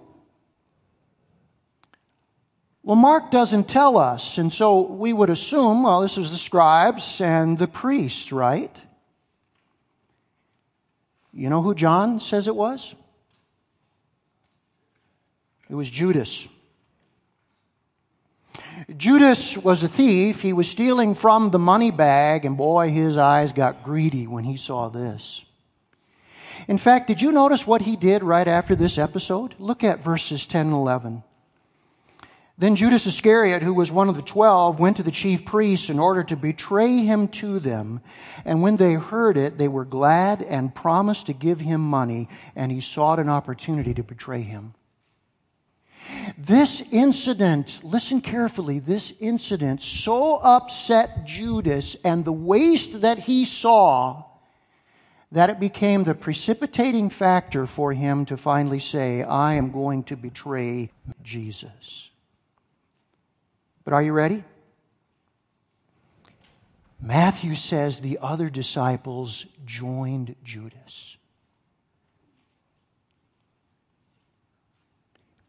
Well, 2.82 2.96
Mark 2.96 3.32
doesn't 3.32 3.68
tell 3.68 3.98
us, 3.98 4.38
and 4.38 4.54
so 4.54 4.80
we 4.80 5.12
would 5.12 5.30
assume, 5.30 5.84
well, 5.84 6.00
this 6.00 6.16
was 6.16 6.32
the 6.32 6.38
scribes 6.38 7.20
and 7.20 7.60
the 7.60 7.68
priests, 7.68 8.32
right? 8.32 8.74
You 11.34 11.50
know 11.50 11.62
who 11.62 11.76
John 11.76 12.22
says 12.22 12.48
it 12.48 12.56
was? 12.56 12.96
It 15.70 15.76
was 15.76 15.90
Judas. 15.90 16.48
Judas 18.98 19.58
was 19.58 19.84
a 19.84 19.88
thief. 19.88 20.42
He 20.42 20.54
was 20.54 20.70
stealing 20.70 21.14
from 21.14 21.52
the 21.52 21.60
money 21.60 21.92
bag, 21.92 22.46
and 22.46 22.58
boy, 22.58 22.90
his 22.90 23.18
eyes 23.18 23.54
got 23.54 23.84
greedy 23.84 24.26
when 24.26 24.44
he 24.44 24.58
saw 24.58 24.90
this. 24.90 25.44
In 26.68 26.78
fact, 26.78 27.08
did 27.08 27.22
you 27.22 27.32
notice 27.32 27.66
what 27.68 27.82
he 27.82 27.96
did 27.96 28.24
right 28.24 28.48
after 28.48 28.76
this 28.76 28.98
episode? 28.98 29.56
Look 29.60 29.84
at 29.84 30.04
verses 30.04 30.46
10 30.48 30.68
and 30.68 30.76
11. 30.76 31.24
Then 32.58 32.76
Judas 32.76 33.06
Iscariot, 33.06 33.64
who 33.64 33.74
was 33.74 33.90
one 33.90 34.10
of 34.10 34.16
the 34.16 34.22
twelve, 34.22 34.82
went 34.82 34.98
to 34.98 35.04
the 35.04 35.12
chief 35.12 35.46
priests 35.46 35.90
in 35.90 35.98
order 35.98 36.24
to 36.26 36.36
betray 36.36 36.98
him 37.06 37.30
to 37.30 37.58
them. 37.60 38.02
And 38.44 38.62
when 38.62 38.76
they 38.76 38.96
heard 38.96 39.38
it, 39.38 39.58
they 39.58 39.70
were 39.70 39.86
glad 39.86 40.42
and 40.42 40.76
promised 40.76 41.28
to 41.28 41.34
give 41.34 41.62
him 41.62 41.80
money, 41.80 42.28
and 42.58 42.70
he 42.70 42.82
sought 42.82 43.20
an 43.20 43.30
opportunity 43.30 43.94
to 43.94 44.04
betray 44.04 44.42
him. 44.42 44.74
This 46.38 46.82
incident, 46.92 47.80
listen 47.84 48.22
carefully, 48.22 48.80
this 48.80 49.14
incident 49.20 49.82
so 49.82 50.36
upset 50.38 51.26
Judas 51.26 51.96
and 52.04 52.24
the 52.24 52.32
waste 52.32 53.02
that 53.02 53.20
he 53.20 53.46
saw 53.46 54.24
that 55.32 55.50
it 55.50 55.60
became 55.60 56.04
the 56.04 56.16
precipitating 56.16 57.10
factor 57.10 57.68
for 57.68 57.94
him 57.94 58.26
to 58.26 58.38
finally 58.38 58.80
say, 58.80 59.22
I 59.22 59.56
am 59.56 59.72
going 59.72 60.04
to 60.06 60.16
betray 60.16 60.92
Jesus. 61.24 62.10
But 63.84 63.94
are 63.94 64.02
you 64.02 64.14
ready? 64.14 64.44
Matthew 67.02 67.56
says 67.56 68.00
the 68.00 68.20
other 68.22 68.50
disciples 68.50 69.46
joined 69.66 70.36
Judas. 70.44 71.16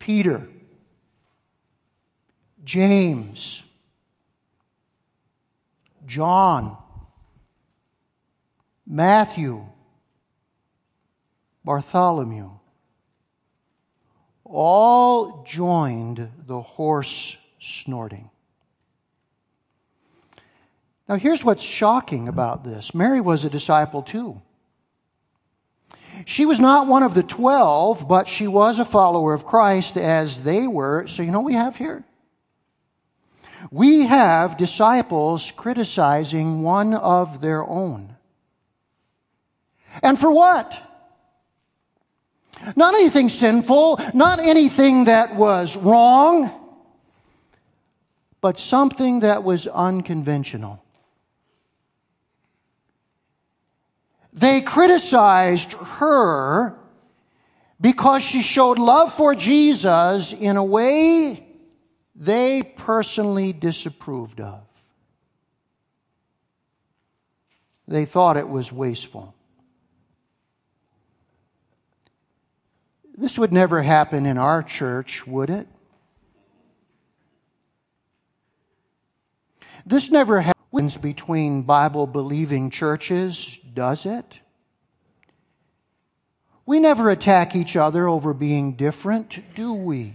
Peter, 0.00 0.48
James, 2.64 3.62
John, 6.06 6.76
Matthew, 8.86 9.64
Bartholomew, 11.64 12.50
all 14.44 15.44
joined 15.48 16.28
the 16.48 16.60
horse 16.60 17.36
snorting. 17.60 18.30
Now, 21.08 21.16
here's 21.16 21.44
what's 21.44 21.62
shocking 21.62 22.26
about 22.26 22.64
this 22.64 22.94
Mary 22.94 23.20
was 23.20 23.44
a 23.44 23.50
disciple 23.50 24.02
too. 24.02 24.40
She 26.26 26.46
was 26.46 26.60
not 26.60 26.86
one 26.86 27.02
of 27.02 27.14
the 27.14 27.22
twelve, 27.22 28.06
but 28.06 28.28
she 28.28 28.46
was 28.46 28.78
a 28.78 28.84
follower 28.84 29.34
of 29.34 29.46
Christ 29.46 29.96
as 29.96 30.40
they 30.40 30.66
were. 30.66 31.06
So, 31.06 31.22
you 31.22 31.30
know 31.30 31.40
we 31.40 31.54
have 31.54 31.76
here? 31.76 32.04
We 33.70 34.06
have 34.06 34.56
disciples 34.56 35.52
criticizing 35.56 36.62
one 36.62 36.94
of 36.94 37.40
their 37.40 37.64
own. 37.64 38.16
And 40.02 40.18
for 40.18 40.30
what? 40.30 40.80
Not 42.76 42.94
anything 42.94 43.28
sinful, 43.28 44.00
not 44.12 44.38
anything 44.38 45.04
that 45.04 45.34
was 45.34 45.76
wrong, 45.76 46.50
but 48.40 48.58
something 48.58 49.20
that 49.20 49.44
was 49.44 49.66
unconventional. 49.66 50.82
They 54.32 54.60
criticized 54.60 55.72
her 55.72 56.76
because 57.80 58.22
she 58.22 58.42
showed 58.42 58.78
love 58.78 59.14
for 59.14 59.34
Jesus 59.34 60.32
in 60.32 60.56
a 60.56 60.64
way 60.64 61.46
they 62.14 62.62
personally 62.62 63.52
disapproved 63.52 64.40
of. 64.40 64.60
They 67.88 68.04
thought 68.04 68.36
it 68.36 68.48
was 68.48 68.70
wasteful. 68.70 69.34
This 73.16 73.36
would 73.36 73.52
never 73.52 73.82
happen 73.82 74.26
in 74.26 74.38
our 74.38 74.62
church, 74.62 75.26
would 75.26 75.50
it? 75.50 75.66
This 79.90 80.08
never 80.08 80.40
happens 80.40 80.96
between 80.96 81.62
Bible 81.62 82.06
believing 82.06 82.70
churches, 82.70 83.58
does 83.74 84.06
it? 84.06 84.24
We 86.64 86.78
never 86.78 87.10
attack 87.10 87.56
each 87.56 87.74
other 87.74 88.06
over 88.06 88.32
being 88.32 88.76
different, 88.76 89.40
do 89.56 89.72
we? 89.72 90.14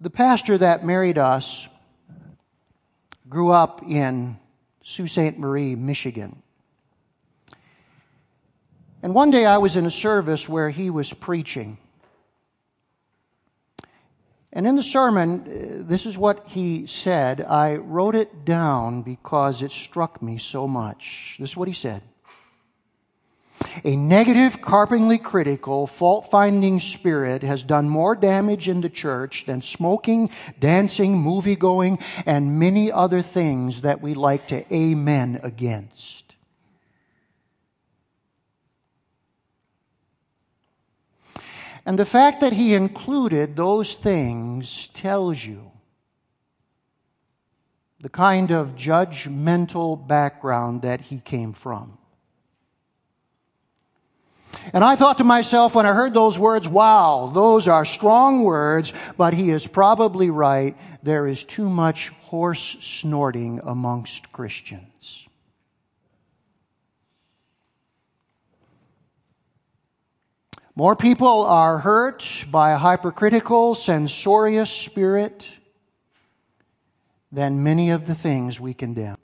The 0.00 0.10
pastor 0.10 0.58
that 0.58 0.86
married 0.86 1.18
us 1.18 1.66
grew 3.28 3.50
up 3.50 3.82
in 3.82 4.38
Sault 4.84 5.08
Ste. 5.08 5.36
Marie, 5.36 5.74
Michigan. 5.74 6.40
And 9.02 9.12
one 9.16 9.32
day 9.32 9.44
I 9.44 9.58
was 9.58 9.74
in 9.74 9.84
a 9.84 9.90
service 9.90 10.48
where 10.48 10.70
he 10.70 10.90
was 10.90 11.12
preaching. 11.12 11.78
And 14.52 14.66
in 14.66 14.76
the 14.76 14.82
sermon, 14.82 15.40
uh, 15.40 15.88
this 15.88 16.04
is 16.04 16.18
what 16.18 16.46
he 16.48 16.86
said. 16.86 17.40
I 17.40 17.76
wrote 17.76 18.14
it 18.14 18.44
down 18.44 19.02
because 19.02 19.62
it 19.62 19.72
struck 19.72 20.20
me 20.20 20.38
so 20.38 20.68
much. 20.68 21.36
This 21.38 21.50
is 21.50 21.56
what 21.56 21.68
he 21.68 21.74
said. 21.74 22.02
A 23.84 23.96
negative, 23.96 24.60
carpingly 24.60 25.18
critical, 25.18 25.86
fault 25.86 26.30
finding 26.30 26.80
spirit 26.80 27.42
has 27.42 27.62
done 27.62 27.88
more 27.88 28.14
damage 28.14 28.68
in 28.68 28.80
the 28.80 28.90
church 28.90 29.44
than 29.46 29.62
smoking, 29.62 30.30
dancing, 30.58 31.16
movie 31.16 31.56
going, 31.56 31.98
and 32.26 32.58
many 32.58 32.92
other 32.92 33.22
things 33.22 33.82
that 33.82 34.02
we 34.02 34.14
like 34.14 34.48
to 34.48 34.74
amen 34.74 35.40
against. 35.42 36.21
And 41.84 41.98
the 41.98 42.04
fact 42.04 42.40
that 42.40 42.52
he 42.52 42.74
included 42.74 43.56
those 43.56 43.94
things 43.94 44.88
tells 44.94 45.44
you 45.44 45.72
the 48.00 48.08
kind 48.08 48.50
of 48.50 48.74
judgmental 48.76 50.06
background 50.06 50.82
that 50.82 51.00
he 51.00 51.18
came 51.18 51.52
from. 51.52 51.98
And 54.72 54.84
I 54.84 54.96
thought 54.96 55.18
to 55.18 55.24
myself 55.24 55.74
when 55.74 55.86
I 55.86 55.92
heard 55.92 56.14
those 56.14 56.38
words, 56.38 56.68
wow, 56.68 57.30
those 57.34 57.66
are 57.66 57.84
strong 57.84 58.42
words, 58.42 58.92
but 59.16 59.34
he 59.34 59.50
is 59.50 59.66
probably 59.66 60.30
right. 60.30 60.76
There 61.02 61.26
is 61.26 61.42
too 61.42 61.68
much 61.68 62.08
horse 62.22 62.76
snorting 62.80 63.60
amongst 63.64 64.30
Christians. 64.32 65.21
More 70.74 70.96
people 70.96 71.44
are 71.44 71.78
hurt 71.78 72.46
by 72.50 72.72
a 72.72 72.78
hypercritical, 72.78 73.74
censorious 73.74 74.70
spirit 74.70 75.44
than 77.30 77.62
many 77.62 77.90
of 77.90 78.06
the 78.06 78.14
things 78.14 78.58
we 78.58 78.72
condemn. 78.72 79.18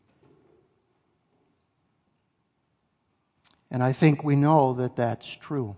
And 3.70 3.82
I 3.82 3.94
think 3.94 4.22
we 4.22 4.36
know 4.36 4.74
that 4.74 4.96
that's 4.96 5.26
true. 5.26 5.76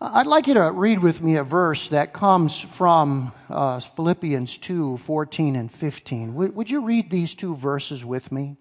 I'd 0.00 0.28
like 0.28 0.46
you 0.46 0.54
to 0.54 0.70
read 0.70 1.02
with 1.02 1.20
me 1.20 1.36
a 1.36 1.44
verse 1.44 1.88
that 1.88 2.12
comes 2.12 2.58
from 2.58 3.32
uh, 3.48 3.80
Philippians 3.80 4.56
2 4.58 4.98
14 4.98 5.56
and 5.56 5.70
15. 5.70 6.34
Would, 6.34 6.54
would 6.54 6.70
you 6.70 6.80
read 6.80 7.10
these 7.10 7.34
two 7.34 7.56
verses 7.56 8.04
with 8.04 8.30
me? 8.30 8.56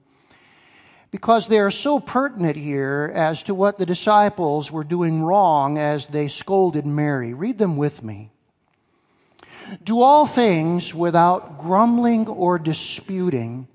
Because 1.11 1.47
they 1.47 1.59
are 1.59 1.71
so 1.71 1.99
pertinent 1.99 2.55
here 2.55 3.11
as 3.15 3.41
to 3.43 3.55
what 3.55 3.77
the 3.77 3.85
disciples 3.85 4.71
were 4.71 4.83
doing 4.83 5.23
wrong 5.23 5.77
as 5.77 6.05
they 6.07 6.27
scolded 6.27 6.85
Mary. 6.85 7.33
Read 7.33 7.57
them 7.57 7.77
with 7.77 8.03
me. 8.03 8.31
Do 9.83 10.01
all 10.01 10.25
things 10.25 10.93
without 10.93 11.59
grumbling 11.59 12.27
or 12.27 12.59
disputing, 12.59 13.67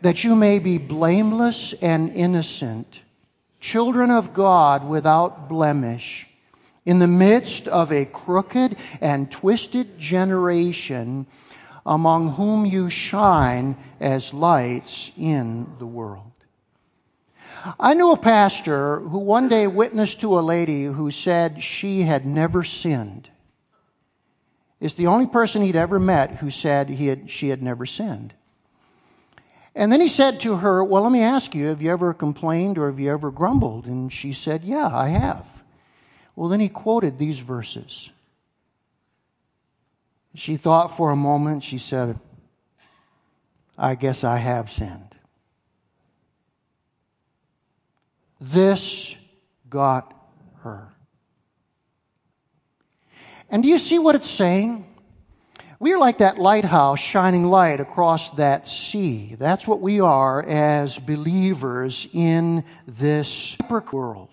that 0.00 0.24
you 0.24 0.34
may 0.36 0.58
be 0.58 0.78
blameless 0.78 1.72
and 1.74 2.10
innocent, 2.10 3.00
children 3.60 4.10
of 4.10 4.34
God 4.34 4.88
without 4.88 5.48
blemish, 5.48 6.26
in 6.84 6.98
the 7.00 7.08
midst 7.08 7.66
of 7.66 7.92
a 7.92 8.04
crooked 8.04 8.76
and 9.00 9.30
twisted 9.30 9.98
generation, 9.98 11.26
among 11.84 12.34
whom 12.34 12.64
you 12.64 12.90
shine 12.90 13.76
as 14.00 14.32
lights 14.32 15.10
in 15.16 15.66
the 15.78 15.86
world. 15.86 16.35
I 17.78 17.94
knew 17.94 18.12
a 18.12 18.16
pastor 18.16 19.00
who 19.00 19.18
one 19.18 19.48
day 19.48 19.66
witnessed 19.66 20.20
to 20.20 20.38
a 20.38 20.40
lady 20.40 20.84
who 20.84 21.10
said 21.10 21.62
she 21.62 22.02
had 22.02 22.26
never 22.26 22.64
sinned. 22.64 23.28
It's 24.80 24.94
the 24.94 25.06
only 25.06 25.26
person 25.26 25.62
he'd 25.62 25.76
ever 25.76 25.98
met 25.98 26.36
who 26.36 26.50
said 26.50 26.88
he 26.88 27.06
had, 27.06 27.30
she 27.30 27.48
had 27.48 27.62
never 27.62 27.86
sinned. 27.86 28.34
And 29.74 29.92
then 29.92 30.00
he 30.00 30.08
said 30.08 30.40
to 30.40 30.56
her, 30.56 30.82
Well, 30.82 31.02
let 31.02 31.12
me 31.12 31.20
ask 31.20 31.54
you, 31.54 31.66
have 31.66 31.82
you 31.82 31.90
ever 31.90 32.14
complained 32.14 32.78
or 32.78 32.90
have 32.90 33.00
you 33.00 33.10
ever 33.10 33.30
grumbled? 33.30 33.86
And 33.86 34.12
she 34.12 34.32
said, 34.32 34.64
Yeah, 34.64 34.88
I 34.88 35.08
have. 35.08 35.46
Well, 36.34 36.48
then 36.48 36.60
he 36.60 36.68
quoted 36.68 37.18
these 37.18 37.38
verses. 37.38 38.10
She 40.34 40.56
thought 40.56 40.96
for 40.96 41.10
a 41.10 41.16
moment. 41.16 41.64
She 41.64 41.78
said, 41.78 42.18
I 43.78 43.94
guess 43.94 44.24
I 44.24 44.38
have 44.38 44.70
sinned. 44.70 45.05
This 48.40 49.14
got 49.68 50.12
her. 50.62 50.92
And 53.48 53.62
do 53.62 53.68
you 53.68 53.78
see 53.78 53.98
what 53.98 54.14
it's 54.14 54.30
saying? 54.30 54.86
We 55.78 55.92
are 55.92 55.98
like 55.98 56.18
that 56.18 56.38
lighthouse 56.38 57.00
shining 57.00 57.44
light 57.44 57.80
across 57.80 58.30
that 58.30 58.66
sea. 58.66 59.36
That's 59.38 59.66
what 59.66 59.80
we 59.80 60.00
are 60.00 60.42
as 60.42 60.98
believers 60.98 62.08
in 62.12 62.64
this 62.86 63.56
world. 63.92 64.30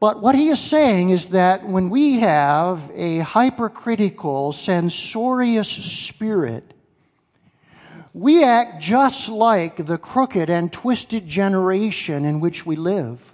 But 0.00 0.22
what 0.22 0.34
he 0.34 0.48
is 0.48 0.58
saying 0.58 1.10
is 1.10 1.28
that 1.28 1.64
when 1.64 1.90
we 1.90 2.20
have 2.20 2.90
a 2.94 3.18
hypercritical, 3.18 4.52
censorious 4.52 5.68
spirit, 5.68 6.74
we 8.12 8.42
act 8.42 8.82
just 8.82 9.28
like 9.28 9.86
the 9.86 9.98
crooked 9.98 10.50
and 10.50 10.72
twisted 10.72 11.26
generation 11.26 12.24
in 12.24 12.40
which 12.40 12.66
we 12.66 12.76
live. 12.76 13.32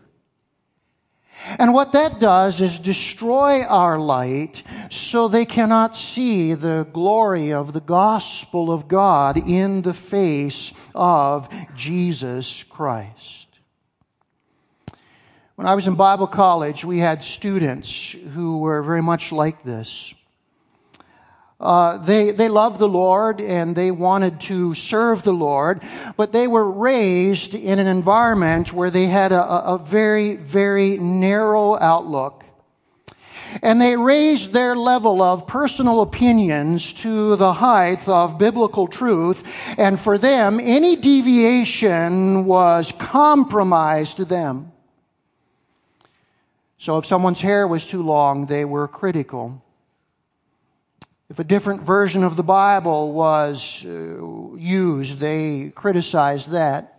And 1.59 1.73
what 1.73 1.93
that 1.93 2.19
does 2.19 2.61
is 2.61 2.79
destroy 2.79 3.62
our 3.62 3.99
light 3.99 4.62
so 4.91 5.29
they 5.29 5.45
cannot 5.45 5.95
see 5.95 6.55
the 6.55 6.87
glory 6.93 7.53
of 7.53 7.73
the 7.73 7.81
gospel 7.81 8.73
of 8.73 8.89
God 8.89 9.37
in 9.37 9.83
the 9.83 9.95
face 9.95 10.73
of 10.95 11.49
Jesus 11.77 12.65
Christ. 12.65 13.47
When 15.55 15.67
I 15.67 15.75
was 15.75 15.87
in 15.87 15.95
Bible 15.95 16.27
college, 16.27 16.85
we 16.85 16.99
had 16.99 17.23
students 17.23 18.15
who 18.35 18.59
were 18.59 18.83
very 18.83 19.03
much 19.03 19.33
like 19.33 19.62
this. 19.62 20.12
Uh, 21.59 21.97
they, 21.99 22.33
they 22.33 22.49
loved 22.49 22.79
the 22.79 22.88
Lord 22.88 23.40
and 23.40 23.75
they 23.75 23.90
wanted 23.90 24.40
to 24.42 24.75
serve 24.75 25.23
the 25.23 25.33
Lord, 25.33 25.83
but 26.16 26.33
they 26.33 26.47
were 26.47 26.71
raised 26.71 27.55
in 27.55 27.79
an 27.79 27.87
environment 27.87 28.75
where 28.75 28.90
they 28.90 29.07
had 29.07 29.33
a, 29.33 29.42
a 29.42 29.79
very, 29.79 30.37
very 30.37 30.99
narrow 30.99 31.79
outlook. 31.79 32.45
And 33.62 33.81
they 33.81 33.97
raised 33.97 34.53
their 34.53 34.77
level 34.77 35.23
of 35.23 35.47
personal 35.47 36.03
opinions 36.03 36.92
to 36.95 37.37
the 37.37 37.55
height 37.55 38.07
of 38.07 38.37
biblical 38.37 38.87
truth. 38.87 39.42
And 39.79 39.99
for 39.99 40.19
them, 40.19 40.61
any 40.61 40.97
deviation 40.97 42.45
was 42.45 42.92
compromise 42.99 44.12
to 44.14 44.27
them. 44.27 44.73
So 46.79 46.99
if 46.99 47.07
someone's 47.07 47.40
hair 47.40 47.66
was 47.66 47.87
too 47.87 48.03
long, 48.03 48.45
they 48.45 48.66
were 48.66 48.88
critical. 48.88 49.62
If 51.29 51.41
a 51.41 51.45
different 51.45 51.83
version 51.83 52.23
of 52.23 52.37
the 52.37 52.45
Bible 52.45 53.12
was 53.12 53.85
uh, 53.85 54.57
used, 54.57 55.19
they 55.19 55.73
criticized 55.75 56.51
that. 56.51 56.93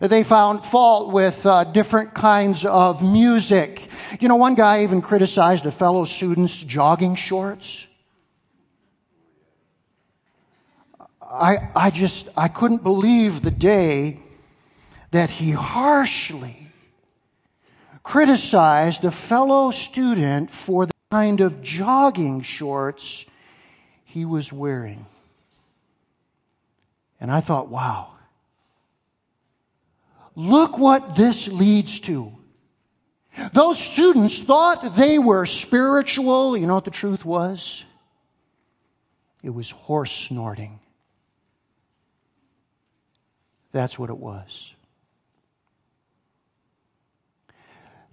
They 0.00 0.24
found 0.24 0.64
fault 0.64 1.12
with 1.12 1.44
uh, 1.46 1.64
different 1.64 2.14
kinds 2.14 2.64
of 2.64 3.02
music. 3.02 3.88
You 4.20 4.28
know, 4.28 4.36
one 4.36 4.54
guy 4.54 4.82
even 4.82 5.00
criticized 5.00 5.66
a 5.66 5.70
fellow 5.70 6.04
student's 6.04 6.56
jogging 6.56 7.14
shorts. 7.16 7.86
I, 11.20 11.70
I 11.74 11.90
just, 11.90 12.28
I 12.36 12.48
couldn't 12.48 12.82
believe 12.82 13.42
the 13.42 13.50
day 13.50 14.20
that 15.10 15.30
he 15.30 15.50
harshly 15.50 16.68
criticized 18.02 19.04
a 19.04 19.10
fellow 19.10 19.72
student 19.72 20.52
for 20.52 20.86
the 20.86 20.95
kind 21.16 21.40
of 21.40 21.62
jogging 21.62 22.42
shorts 22.42 23.24
he 24.04 24.26
was 24.26 24.52
wearing. 24.52 25.06
And 27.18 27.30
I 27.30 27.40
thought, 27.40 27.68
wow, 27.68 28.10
look 30.34 30.76
what 30.76 31.16
this 31.16 31.48
leads 31.48 32.00
to. 32.00 32.32
Those 33.54 33.78
students 33.78 34.38
thought 34.38 34.94
they 34.94 35.18
were 35.18 35.46
spiritual. 35.46 36.54
You 36.54 36.66
know 36.66 36.74
what 36.74 36.84
the 36.84 36.90
truth 36.90 37.24
was? 37.24 37.82
It 39.42 39.54
was 39.54 39.70
horse 39.70 40.12
snorting. 40.12 40.80
That's 43.72 43.98
what 43.98 44.10
it 44.10 44.18
was. 44.18 44.74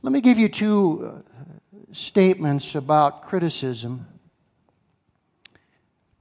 Let 0.03 0.11
me 0.11 0.19
give 0.19 0.37
you 0.37 0.49
two 0.49 1.23
uh, 1.23 1.93
statements 1.93 2.75
about 2.75 3.25
criticism 3.25 4.05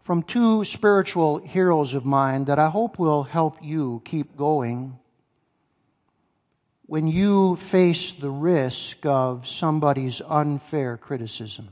from 0.05 0.23
two 0.23 0.65
spiritual 0.65 1.39
heroes 1.39 1.93
of 1.95 2.05
mine 2.05 2.45
that 2.45 2.61
I 2.61 2.69
hope 2.69 3.01
will 3.01 3.25
help 3.25 3.57
you 3.61 4.01
keep 4.05 4.37
going 4.37 5.01
when 6.87 7.09
you 7.09 7.57
face 7.57 8.13
the 8.13 8.31
risk 8.31 9.05
of 9.05 9.49
somebody's 9.49 10.23
unfair 10.29 10.97
criticism. 10.97 11.69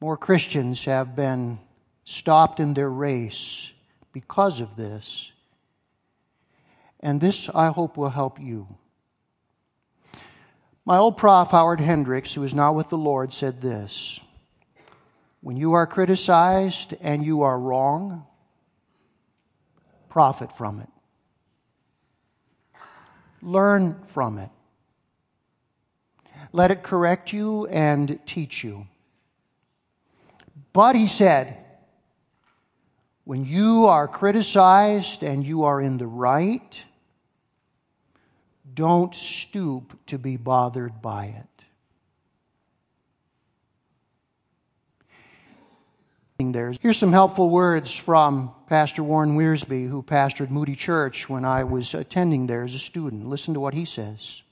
More 0.00 0.16
Christians 0.16 0.84
have 0.84 1.16
been 1.16 1.58
stopped 2.04 2.60
in 2.60 2.72
their 2.72 2.90
race 2.90 3.72
because 4.12 4.60
of 4.60 4.76
this. 4.76 5.32
And 7.04 7.20
this, 7.20 7.50
I 7.54 7.68
hope, 7.68 7.98
will 7.98 8.08
help 8.08 8.40
you. 8.40 8.66
My 10.86 10.96
old 10.96 11.18
prof, 11.18 11.50
Howard 11.50 11.78
Hendricks, 11.78 12.32
who 12.32 12.42
is 12.44 12.54
now 12.54 12.72
with 12.72 12.88
the 12.88 12.96
Lord, 12.96 13.30
said 13.30 13.60
this 13.60 14.18
When 15.42 15.58
you 15.58 15.74
are 15.74 15.86
criticized 15.86 16.94
and 17.02 17.22
you 17.22 17.42
are 17.42 17.60
wrong, 17.60 18.26
profit 20.08 20.56
from 20.56 20.80
it. 20.80 20.88
Learn 23.42 24.02
from 24.14 24.38
it. 24.38 24.48
Let 26.52 26.70
it 26.70 26.82
correct 26.82 27.34
you 27.34 27.66
and 27.66 28.18
teach 28.24 28.64
you. 28.64 28.86
But 30.72 30.96
he 30.96 31.06
said, 31.06 31.58
when 33.24 33.44
you 33.44 33.86
are 33.86 34.08
criticized 34.08 35.22
and 35.22 35.44
you 35.44 35.64
are 35.64 35.80
in 35.80 35.98
the 35.98 36.06
right, 36.06 36.80
don't 38.74 39.14
stoop 39.14 39.98
to 40.06 40.18
be 40.18 40.36
bothered 40.36 41.00
by 41.00 41.26
it. 41.26 41.46
Here's 46.82 46.98
some 46.98 47.12
helpful 47.12 47.48
words 47.48 47.92
from 47.94 48.52
Pastor 48.68 49.02
Warren 49.02 49.36
Wiersbe, 49.36 49.88
who 49.88 50.02
pastored 50.02 50.50
Moody 50.50 50.76
Church 50.76 51.28
when 51.28 51.44
I 51.44 51.64
was 51.64 51.94
attending 51.94 52.46
there 52.46 52.64
as 52.64 52.74
a 52.74 52.78
student. 52.78 53.28
Listen 53.28 53.54
to 53.54 53.60
what 53.60 53.72
he 53.72 53.84
says. 53.84 54.42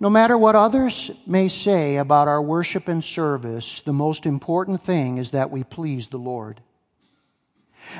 No 0.00 0.10
matter 0.10 0.36
what 0.36 0.54
others 0.54 1.10
may 1.26 1.48
say 1.48 1.96
about 1.96 2.28
our 2.28 2.42
worship 2.42 2.88
and 2.88 3.02
service, 3.02 3.80
the 3.84 3.92
most 3.92 4.26
important 4.26 4.84
thing 4.84 5.18
is 5.18 5.30
that 5.30 5.50
we 5.50 5.64
please 5.64 6.08
the 6.08 6.18
Lord. 6.18 6.60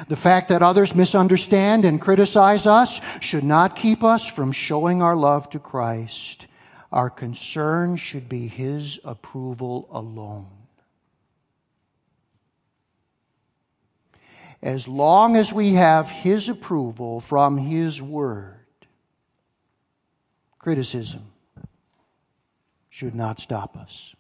The 0.09 0.17
fact 0.17 0.49
that 0.49 0.63
others 0.63 0.95
misunderstand 0.95 1.85
and 1.85 2.01
criticize 2.01 2.67
us 2.67 3.01
should 3.21 3.45
not 3.45 3.77
keep 3.77 4.03
us 4.03 4.27
from 4.27 4.53
showing 4.53 5.03
our 5.03 5.17
love 5.17 5.51
to 5.51 5.59
Christ. 5.59 6.47
Our 6.93 7.11
concern 7.11 7.97
should 7.97 8.29
be 8.29 8.49
His 8.49 8.99
approval 9.05 9.89
alone. 9.91 10.47
As 14.63 14.89
long 14.89 15.37
as 15.37 15.53
we 15.53 15.75
have 15.75 16.11
His 16.11 16.49
approval 16.49 17.21
from 17.21 17.59
His 17.59 18.03
Word, 18.03 18.55
criticism 20.59 21.31
should 22.91 23.15
not 23.15 23.39
stop 23.39 23.77
us. 23.77 24.15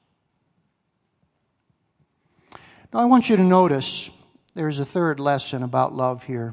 Now, 2.92 3.00
I 3.00 3.04
want 3.06 3.28
you 3.28 3.36
to 3.36 3.42
notice 3.42 4.08
there's 4.58 4.80
a 4.80 4.84
third 4.84 5.20
lesson 5.20 5.62
about 5.62 5.94
love 5.94 6.24
here. 6.24 6.52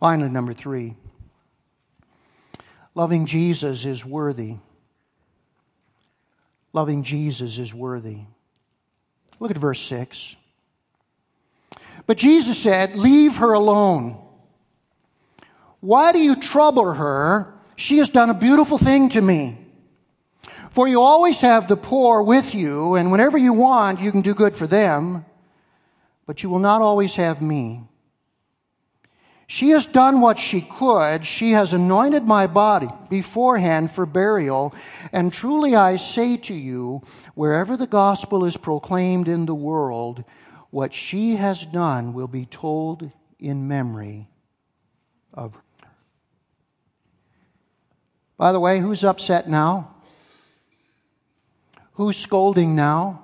Finally, 0.00 0.30
number 0.30 0.54
three 0.54 0.96
loving 2.94 3.26
Jesus 3.26 3.84
is 3.84 4.02
worthy. 4.02 4.56
Loving 6.72 7.02
Jesus 7.02 7.58
is 7.58 7.74
worthy. 7.74 8.20
Look 9.38 9.50
at 9.50 9.58
verse 9.58 9.82
6. 9.82 10.34
But 12.06 12.16
Jesus 12.16 12.58
said, 12.58 12.96
Leave 12.96 13.36
her 13.36 13.52
alone. 13.52 14.16
Why 15.80 16.12
do 16.12 16.20
you 16.20 16.36
trouble 16.36 16.90
her? 16.90 17.52
She 17.76 17.98
has 17.98 18.08
done 18.08 18.30
a 18.30 18.34
beautiful 18.34 18.78
thing 18.78 19.10
to 19.10 19.20
me. 19.20 19.58
For 20.70 20.88
you 20.88 21.02
always 21.02 21.42
have 21.42 21.68
the 21.68 21.76
poor 21.76 22.22
with 22.22 22.54
you, 22.54 22.94
and 22.94 23.12
whenever 23.12 23.36
you 23.36 23.52
want, 23.52 24.00
you 24.00 24.10
can 24.10 24.22
do 24.22 24.32
good 24.32 24.56
for 24.56 24.66
them 24.66 25.26
but 26.26 26.42
you 26.42 26.48
will 26.48 26.58
not 26.58 26.82
always 26.82 27.14
have 27.16 27.42
me. 27.42 27.82
She 29.46 29.70
has 29.70 29.84
done 29.84 30.20
what 30.20 30.38
she 30.38 30.62
could. 30.62 31.26
She 31.26 31.52
has 31.52 31.72
anointed 31.72 32.24
my 32.24 32.46
body 32.46 32.88
beforehand 33.10 33.92
for 33.92 34.06
burial. 34.06 34.74
And 35.12 35.32
truly 35.32 35.76
I 35.76 35.96
say 35.96 36.38
to 36.38 36.54
you, 36.54 37.02
wherever 37.34 37.76
the 37.76 37.86
gospel 37.86 38.44
is 38.46 38.56
proclaimed 38.56 39.28
in 39.28 39.44
the 39.44 39.54
world, 39.54 40.24
what 40.70 40.94
she 40.94 41.36
has 41.36 41.64
done 41.66 42.14
will 42.14 42.26
be 42.26 42.46
told 42.46 43.10
in 43.38 43.68
memory 43.68 44.28
of 45.32 45.54
her. 45.54 45.60
By 48.36 48.52
the 48.52 48.60
way, 48.60 48.80
who's 48.80 49.04
upset 49.04 49.48
now? 49.48 49.94
Who's 51.92 52.16
scolding 52.16 52.74
now? 52.74 53.22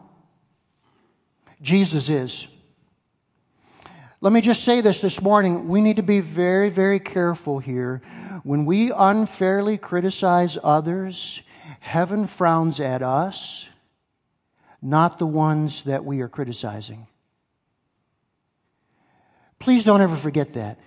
Jesus 1.61 2.09
is. 2.09 2.47
Let 4.23 4.35
me 4.35 4.43
just 4.43 4.65
say 4.65 4.83
this 4.83 5.01
this 5.01 5.23
morning. 5.23 5.69
We 5.69 5.81
need 5.81 5.97
to 5.97 6.03
be 6.03 6.21
very, 6.21 6.69
very 6.69 7.01
careful 7.01 7.59
here. 7.59 8.03
When 8.43 8.67
we 8.67 8.93
unfairly 8.93 9.79
criticize 9.79 10.59
others, 10.63 11.41
heaven 11.81 12.27
frowns 12.27 12.81
at 12.81 13.03
us, 13.03 13.67
not 14.83 15.19
the 15.19 15.27
ones 15.27 15.85
that 15.85 16.05
we 16.05 16.21
are 16.21 16.29
criticizing. 16.29 17.07
Please 19.59 19.85
don't 19.85 20.03
ever 20.03 20.17
forget 20.17 20.53
that. 20.53 20.79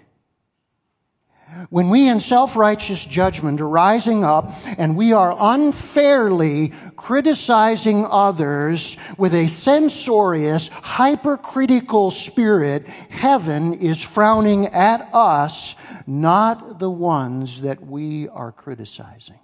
When 1.70 1.90
we 1.90 2.08
in 2.08 2.20
self-righteous 2.20 3.06
judgment 3.06 3.62
are 3.62 3.68
rising 3.68 4.24
up 4.24 4.54
and 4.78 4.96
we 4.96 5.14
are 5.14 5.36
unfairly 5.38 6.74
criticizing 6.96 8.06
others 8.06 8.98
with 9.18 9.34
a 9.34 9.48
censorious, 9.48 10.68
hypercritical 10.68 12.12
spirit, 12.12 12.88
heaven 12.88 13.74
is 13.76 14.02
frowning 14.02 14.68
at 14.68 15.10
us, 15.14 15.76
not 16.08 16.80
the 16.80 16.90
ones 16.90 17.62
that 17.62 17.86
we 17.86 18.30
are 18.30 18.52
criticizing. 18.52 19.40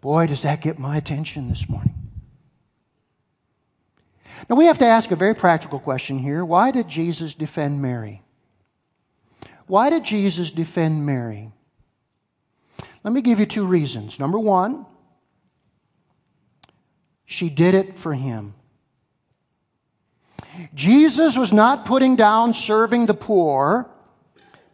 Boy, 0.00 0.26
does 0.26 0.42
that 0.42 0.60
get 0.60 0.78
my 0.78 0.96
attention 0.96 1.48
this 1.48 1.68
morning. 1.68 1.94
Now 4.50 4.56
we 4.56 4.66
have 4.66 4.78
to 4.78 4.86
ask 4.86 5.10
a 5.12 5.16
very 5.16 5.34
practical 5.34 5.78
question 5.78 6.18
here. 6.18 6.44
Why 6.44 6.72
did 6.72 6.88
Jesus 6.88 7.34
defend 7.34 7.80
Mary? 7.80 8.22
Why 9.72 9.88
did 9.88 10.04
Jesus 10.04 10.52
defend 10.52 11.06
Mary? 11.06 11.50
Let 13.02 13.14
me 13.14 13.22
give 13.22 13.40
you 13.40 13.46
two 13.46 13.64
reasons. 13.64 14.18
Number 14.18 14.38
one, 14.38 14.84
she 17.24 17.48
did 17.48 17.74
it 17.74 17.98
for 17.98 18.12
him. 18.12 18.52
Jesus 20.74 21.38
was 21.38 21.54
not 21.54 21.86
putting 21.86 22.16
down 22.16 22.52
serving 22.52 23.06
the 23.06 23.14
poor 23.14 23.88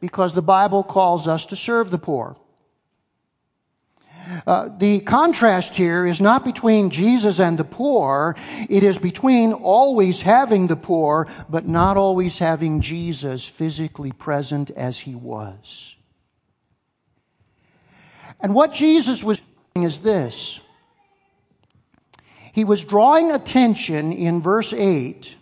because 0.01 0.35
the 0.35 0.43
Bible 0.43 0.83
calls 0.83 1.29
us 1.29 1.47
to 1.47 1.55
serve 1.55 1.93
the 1.93 1.99
poor. 1.99 2.37
Uh, 4.49 4.71
the 4.79 5.01
contrast 5.01 5.77
here 5.77 6.07
is 6.07 6.23
not 6.23 6.43
between 6.43 6.89
Jesus 6.89 7.39
and 7.39 7.59
the 7.59 7.65
poor, 7.65 8.35
it 8.71 8.83
is 8.83 8.97
between 8.97 9.53
always 9.53 10.23
having 10.23 10.69
the 10.69 10.75
poor, 10.75 11.29
but 11.51 11.69
not 11.69 11.99
always 11.99 12.39
having 12.39 12.81
Jesus 12.81 13.45
physically 13.45 14.11
present 14.11 14.71
as 14.71 14.99
he 14.99 15.15
was. 15.15 15.95
And 18.41 18.55
what 18.55 18.73
Jesus 18.73 19.23
was 19.23 19.39
doing 19.75 19.85
is 19.87 19.99
this. 19.99 20.61
He 22.55 22.65
was 22.65 22.81
drawing 22.83 23.31
attention 23.31 24.13
in 24.13 24.41
verse 24.41 24.73
8 24.73 25.37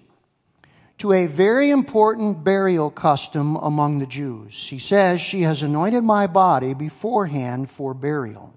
to 0.99 1.13
a 1.13 1.29
very 1.29 1.71
important 1.71 2.43
burial 2.43 2.91
custom 2.91 3.55
among 3.55 4.01
the 4.01 4.07
Jews. 4.07 4.67
He 4.69 4.81
says, 4.81 5.21
She 5.21 5.43
has 5.43 5.63
anointed 5.63 6.03
my 6.03 6.27
body 6.27 6.75
beforehand 6.75 7.71
for 7.71 7.95
burial. 7.95 8.56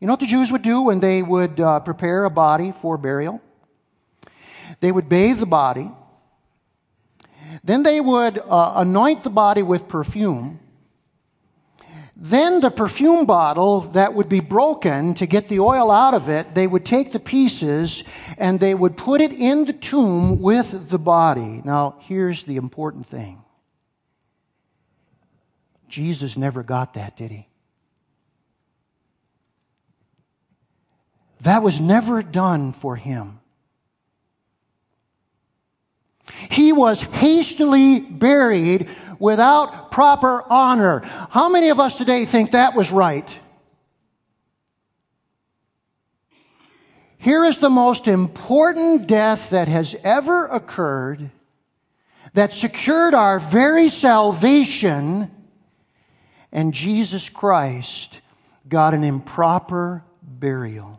You 0.00 0.06
know 0.06 0.12
what 0.12 0.20
the 0.20 0.26
Jews 0.26 0.52
would 0.52 0.62
do 0.62 0.82
when 0.82 1.00
they 1.00 1.22
would 1.22 1.58
uh, 1.58 1.80
prepare 1.80 2.24
a 2.24 2.30
body 2.30 2.72
for 2.82 2.98
burial? 2.98 3.40
They 4.80 4.92
would 4.92 5.08
bathe 5.08 5.38
the 5.38 5.46
body. 5.46 5.90
Then 7.64 7.82
they 7.82 8.00
would 8.00 8.38
uh, 8.38 8.72
anoint 8.76 9.24
the 9.24 9.30
body 9.30 9.62
with 9.62 9.88
perfume. 9.88 10.60
Then 12.14 12.60
the 12.60 12.70
perfume 12.70 13.26
bottle 13.26 13.82
that 13.92 14.14
would 14.14 14.28
be 14.28 14.40
broken 14.40 15.14
to 15.14 15.26
get 15.26 15.48
the 15.48 15.60
oil 15.60 15.90
out 15.90 16.14
of 16.14 16.30
it, 16.30 16.54
they 16.54 16.66
would 16.66 16.84
take 16.84 17.12
the 17.12 17.20
pieces 17.20 18.04
and 18.38 18.58
they 18.58 18.74
would 18.74 18.96
put 18.96 19.20
it 19.20 19.32
in 19.32 19.66
the 19.66 19.74
tomb 19.74 20.40
with 20.40 20.88
the 20.88 20.98
body. 20.98 21.60
Now, 21.62 21.96
here's 22.00 22.44
the 22.44 22.56
important 22.56 23.06
thing 23.06 23.42
Jesus 25.88 26.36
never 26.36 26.62
got 26.62 26.94
that, 26.94 27.16
did 27.16 27.30
he? 27.30 27.48
That 31.46 31.62
was 31.62 31.78
never 31.78 32.24
done 32.24 32.72
for 32.72 32.96
him. 32.96 33.38
He 36.50 36.72
was 36.72 37.00
hastily 37.00 38.00
buried 38.00 38.88
without 39.20 39.92
proper 39.92 40.42
honor. 40.50 41.02
How 41.30 41.48
many 41.48 41.68
of 41.68 41.78
us 41.78 41.98
today 41.98 42.24
think 42.24 42.50
that 42.50 42.74
was 42.74 42.90
right? 42.90 43.38
Here 47.18 47.44
is 47.44 47.58
the 47.58 47.70
most 47.70 48.08
important 48.08 49.06
death 49.06 49.50
that 49.50 49.68
has 49.68 49.94
ever 50.02 50.46
occurred 50.46 51.30
that 52.34 52.52
secured 52.52 53.14
our 53.14 53.38
very 53.38 53.88
salvation, 53.88 55.30
and 56.50 56.74
Jesus 56.74 57.28
Christ 57.28 58.20
got 58.68 58.94
an 58.94 59.04
improper 59.04 60.02
burial. 60.20 60.98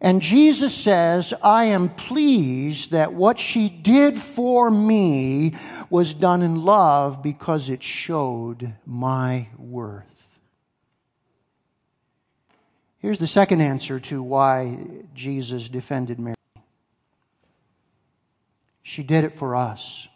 And 0.00 0.20
Jesus 0.20 0.74
says, 0.74 1.32
I 1.42 1.66
am 1.66 1.88
pleased 1.88 2.90
that 2.90 3.14
what 3.14 3.38
she 3.38 3.68
did 3.68 4.20
for 4.20 4.70
me 4.70 5.56
was 5.88 6.12
done 6.12 6.42
in 6.42 6.64
love 6.64 7.22
because 7.22 7.70
it 7.70 7.82
showed 7.82 8.74
my 8.84 9.48
worth. 9.56 10.04
Here's 12.98 13.18
the 13.18 13.26
second 13.26 13.60
answer 13.60 14.00
to 14.00 14.22
why 14.22 14.78
Jesus 15.14 15.68
defended 15.68 16.18
Mary. 16.18 16.34
She 18.82 19.02
did 19.02 19.24
it 19.24 19.38
for 19.38 19.54
us. 19.56 20.08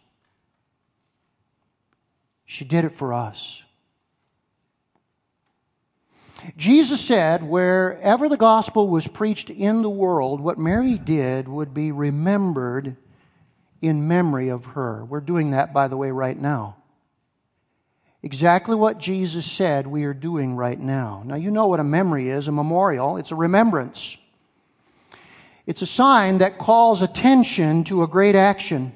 She 2.45 2.65
did 2.65 2.85
it 2.85 2.93
for 2.93 3.13
us. 3.13 3.63
Jesus 6.57 7.01
said, 7.01 7.43
wherever 7.43 8.29
the 8.29 8.37
gospel 8.37 8.89
was 8.89 9.07
preached 9.07 9.51
in 9.51 9.83
the 9.83 9.91
world, 9.91 10.41
what 10.41 10.59
Mary 10.59 10.99
did 10.99 11.49
would 11.49 11.75
be 11.75 11.93
remembered 11.93 12.97
in 13.81 14.09
memory 14.09 14.49
of 14.49 14.65
her. 14.65 15.05
We're 15.05 15.21
doing 15.21 15.53
that, 15.53 15.73
by 15.73 15.89
the 15.89 15.97
way, 15.97 16.11
right 16.11 16.39
now. 16.39 16.77
Exactly 18.23 18.77
what 18.77 18.99
Jesus 18.99 19.51
said 19.51 19.87
we 19.87 20.05
are 20.05 20.13
doing 20.13 20.55
right 20.55 20.79
now. 20.79 21.23
Now, 21.25 21.37
you 21.37 21.51
know 21.51 21.69
what 21.69 21.81
a 21.81 21.85
memory 21.85 22.29
is 22.29 22.49
a 22.49 22.53
memorial, 22.53 23.17
it's 23.17 23.31
a 23.31 23.37
remembrance. 23.37 24.17
It's 25.67 25.83
a 25.83 25.87
sign 25.87 26.39
that 26.39 26.59
calls 26.59 27.01
attention 27.01 27.85
to 27.85 28.03
a 28.03 28.09
great 28.09 28.35
action. 28.35 28.93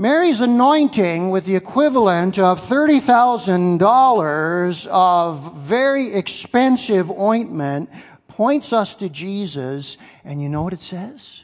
Mary's 0.00 0.40
anointing 0.40 1.28
with 1.28 1.44
the 1.44 1.56
equivalent 1.56 2.38
of 2.38 2.66
$30,000 2.66 4.86
of 4.86 5.54
very 5.56 6.14
expensive 6.14 7.10
ointment 7.10 7.90
points 8.26 8.72
us 8.72 8.94
to 8.94 9.10
Jesus. 9.10 9.98
And 10.24 10.40
you 10.40 10.48
know 10.48 10.62
what 10.62 10.72
it 10.72 10.80
says? 10.80 11.42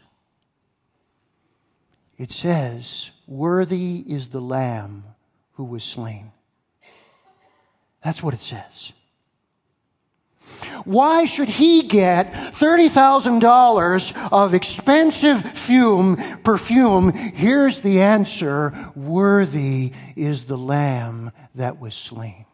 It 2.16 2.32
says, 2.32 3.10
Worthy 3.26 3.98
is 3.98 4.28
the 4.28 4.40
Lamb 4.40 5.04
who 5.56 5.64
was 5.64 5.84
slain. 5.84 6.32
That's 8.02 8.22
what 8.22 8.32
it 8.32 8.40
says. 8.40 8.94
Why 10.84 11.24
should 11.24 11.48
he 11.48 11.82
get 11.82 12.32
$30,000 12.54 14.28
of 14.32 14.54
expensive 14.54 15.42
fume, 15.58 16.38
perfume? 16.42 17.12
Here's 17.12 17.80
the 17.80 18.00
answer. 18.02 18.92
Worthy 18.94 19.92
is 20.14 20.44
the 20.44 20.58
lamb 20.58 21.32
that 21.54 21.80
was 21.80 21.94
slain. 21.94 22.46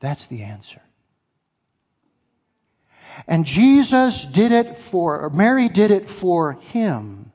That's 0.00 0.26
the 0.26 0.42
answer. 0.42 0.80
And 3.26 3.44
Jesus 3.44 4.24
did 4.24 4.52
it 4.52 4.76
for, 4.76 5.30
Mary 5.30 5.68
did 5.68 5.90
it 5.90 6.08
for 6.08 6.52
him. 6.52 7.32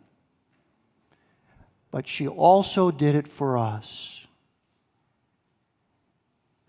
But 1.90 2.08
she 2.08 2.28
also 2.28 2.92
did 2.92 3.16
it 3.16 3.28
for 3.28 3.58
us 3.58 4.21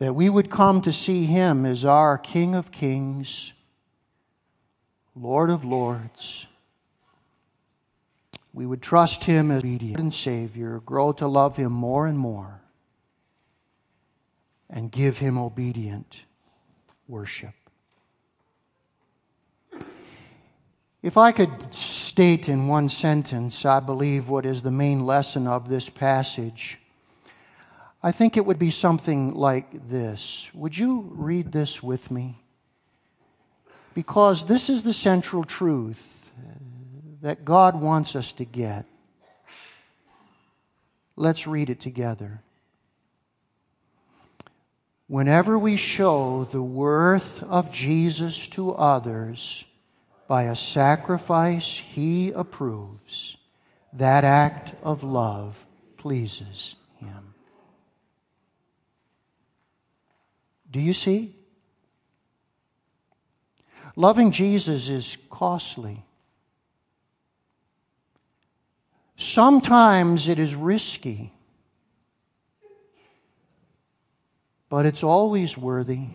that 0.02 0.14
we 0.14 0.28
would 0.28 0.50
come 0.50 0.82
to 0.82 0.92
see 0.92 1.26
him 1.26 1.64
as 1.64 1.84
our 1.84 2.18
King 2.18 2.56
of 2.56 2.72
Kings, 2.72 3.52
Lord 5.14 5.48
of 5.48 5.64
Lords. 5.64 6.44
We 8.52 8.66
would 8.66 8.82
trust 8.82 9.22
him 9.22 9.52
as 9.52 9.60
obedient 9.60 10.00
and 10.00 10.12
Savior, 10.12 10.80
grow 10.84 11.12
to 11.12 11.28
love 11.28 11.54
him 11.54 11.70
more 11.70 12.08
and 12.08 12.18
more, 12.18 12.62
and 14.68 14.90
give 14.90 15.18
him 15.18 15.38
obedient 15.38 16.16
worship. 17.06 17.54
If 21.00 21.16
I 21.16 21.30
could 21.30 21.72
state 21.72 22.48
in 22.48 22.66
one 22.66 22.88
sentence, 22.88 23.64
I 23.64 23.78
believe, 23.78 24.28
what 24.28 24.46
is 24.46 24.62
the 24.62 24.72
main 24.72 25.06
lesson 25.06 25.46
of 25.46 25.68
this 25.68 25.88
passage 25.88 26.80
I 28.02 28.10
think 28.10 28.36
it 28.36 28.44
would 28.44 28.58
be 28.58 28.72
something 28.72 29.34
like 29.34 29.88
this. 29.88 30.48
Would 30.54 30.76
you 30.76 31.12
read 31.14 31.52
this 31.52 31.82
with 31.82 32.10
me? 32.10 32.42
Because 33.94 34.46
this 34.46 34.68
is 34.68 34.82
the 34.82 34.94
central 34.94 35.44
truth 35.44 36.02
uh, 36.38 36.50
that 37.20 37.44
God 37.44 37.80
wants 37.80 38.16
us 38.16 38.32
to 38.32 38.44
get. 38.44 38.86
Let's 41.14 41.46
read 41.46 41.70
it 41.70 41.80
together. 41.80 42.40
Whenever 45.06 45.58
we 45.58 45.76
show 45.76 46.48
the 46.50 46.62
worth 46.62 47.42
of 47.42 47.70
Jesus 47.70 48.46
to 48.48 48.72
others 48.72 49.64
by 50.26 50.44
a 50.44 50.56
sacrifice 50.56 51.80
he 51.92 52.30
approves, 52.30 53.36
that 53.92 54.24
act 54.24 54.74
of 54.82 55.04
love 55.04 55.66
pleases 55.98 56.74
him. 56.98 57.31
Do 60.72 60.80
you 60.80 60.94
see? 60.94 61.36
Loving 63.94 64.32
Jesus 64.32 64.88
is 64.88 65.18
costly. 65.30 66.02
Sometimes 69.18 70.28
it 70.28 70.38
is 70.38 70.54
risky, 70.54 71.32
but 74.70 74.86
it's 74.86 75.02
always 75.02 75.56
worthy 75.58 76.06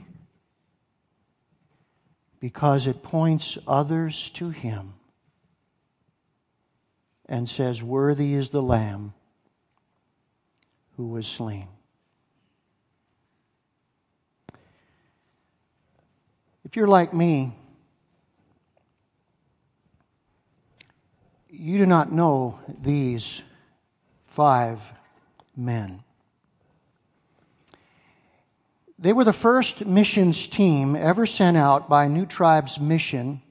because 2.40 2.88
it 2.88 3.04
points 3.04 3.60
others 3.68 4.30
to 4.32 4.50
Him 4.50 4.94
and 7.28 7.48
says, 7.48 7.84
Worthy 7.84 8.34
is 8.34 8.50
the 8.50 8.62
Lamb 8.62 9.14
who 10.96 11.08
was 11.08 11.28
slain. 11.28 11.68
If 16.68 16.76
you're 16.76 16.86
like 16.86 17.14
me, 17.14 17.54
you 21.50 21.78
do 21.78 21.86
not 21.86 22.12
know 22.12 22.60
these 22.82 23.42
five 24.26 24.82
men. 25.56 26.04
They 29.00 29.14
were 29.14 29.24
the 29.24 29.32
first 29.32 29.86
missions 29.86 30.46
team 30.50 30.98
ever 30.98 31.26
sent 31.26 31.56
out 31.56 31.88
by 31.88 32.10
New 32.10 32.26
Tribes 32.26 32.82
Mission 32.82 33.42